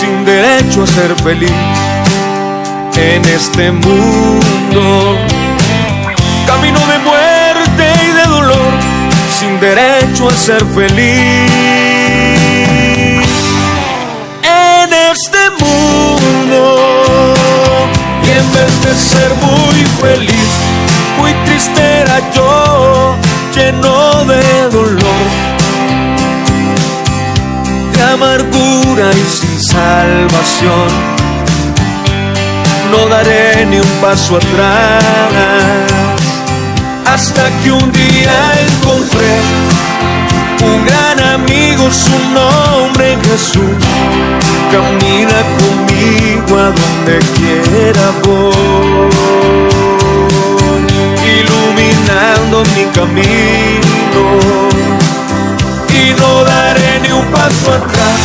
sin 0.00 0.24
derecho 0.24 0.84
a 0.84 0.86
ser 0.86 1.14
feliz 1.22 1.50
en 2.96 3.24
este 3.24 3.70
mundo. 3.72 5.16
Camino 6.46 6.78
de 6.86 6.98
muerte 6.98 7.84
y 8.04 8.12
de 8.12 8.24
dolor, 8.28 8.72
sin 9.38 9.58
derecho 9.60 10.28
a 10.28 10.32
ser 10.32 10.64
feliz. 10.66 11.50
En 14.42 14.92
este 15.12 15.50
mundo, 15.60 16.60
y 18.24 18.30
en 18.30 18.52
vez 18.52 18.82
de 18.84 18.94
ser 18.94 19.30
muy 19.42 19.84
feliz, 20.00 20.50
muy 21.18 21.32
triste 21.44 21.82
era 22.02 22.20
yo, 22.34 23.16
lleno 23.54 24.24
de 24.26 24.70
dolor 24.70 25.57
amargura 28.12 29.10
y 29.12 29.24
sin 29.36 29.62
salvación. 29.62 30.88
No 32.90 33.06
daré 33.08 33.66
ni 33.66 33.78
un 33.78 33.92
paso 34.00 34.36
atrás 34.36 35.98
hasta 37.06 37.50
que 37.62 37.72
un 37.72 37.92
día 37.92 38.36
encontré 38.68 39.34
un 40.64 40.84
gran 40.84 41.20
amigo, 41.34 41.90
su 41.90 42.18
nombre 42.32 43.16
Jesús. 43.24 43.76
Camina 44.70 45.38
conmigo 45.60 46.58
a 46.58 46.70
donde 46.78 47.18
quiera 47.36 48.06
voy, 48.24 49.08
iluminando 51.38 52.62
mi 52.74 52.84
camino 52.92 53.88
y 55.88 56.20
no 56.20 56.44
daré 56.44 56.97
un 57.18 57.26
paso 57.32 57.72
atrás. 57.72 58.20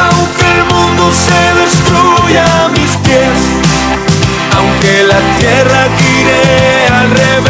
Aunque 0.00 0.46
el 0.58 0.64
mundo 0.64 1.12
se 1.12 1.40
destruya 1.60 2.44
a 2.64 2.68
mis 2.68 2.92
pies, 3.04 3.38
aunque 4.56 4.92
la 5.04 5.20
tierra 5.38 5.80
gire 5.98 6.42
al 6.98 7.10
revés, 7.10 7.48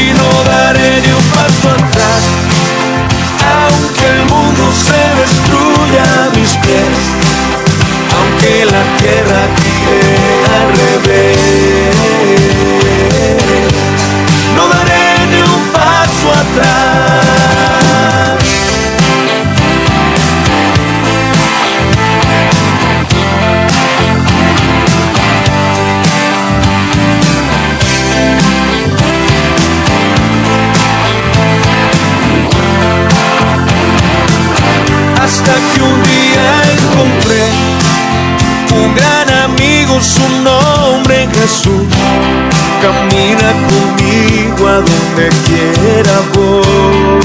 y 0.00 0.02
no 0.18 0.28
daré 0.50 0.90
ni 1.02 1.10
un 1.12 1.26
paso 1.36 1.66
atrás. 1.70 2.22
Aunque 3.54 4.06
el 4.16 4.22
mundo 4.26 4.64
se 4.72 5.02
destruya 5.20 6.04
a 6.24 6.30
mis 6.36 6.52
pies, 6.64 6.98
aunque 8.16 8.52
la 8.64 8.82
tierra 8.98 9.40
gire 9.60 10.13
Camina 41.62 43.50
conmigo 43.70 44.68
a 44.68 44.74
donde 44.74 45.28
quiera 45.46 46.16
voy, 46.34 47.20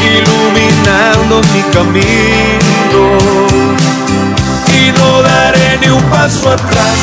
iluminando 0.00 1.34
mi 1.52 1.62
camino. 1.74 3.02
Y 4.72 4.92
no 4.98 5.22
daré 5.22 5.78
ni 5.80 5.88
un 5.88 6.02
paso 6.04 6.50
atrás, 6.50 6.98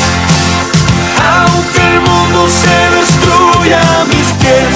aunque 1.36 1.80
el 1.80 2.00
mundo 2.00 2.48
se 2.48 2.78
destruya 2.96 3.80
a 4.00 4.04
mis 4.06 4.28
pies, 4.40 4.74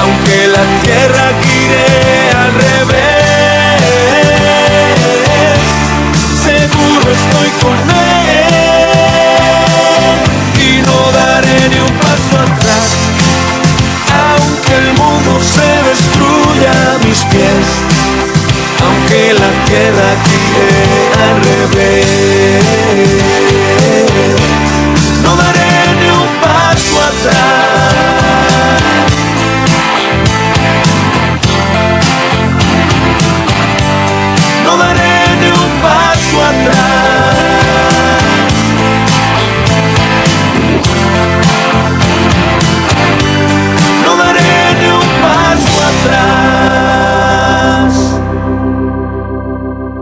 aunque 0.00 0.48
la 0.48 0.64
tierra 0.82 1.30
gire 1.42 1.86
al 2.36 2.52
revés 2.54 2.87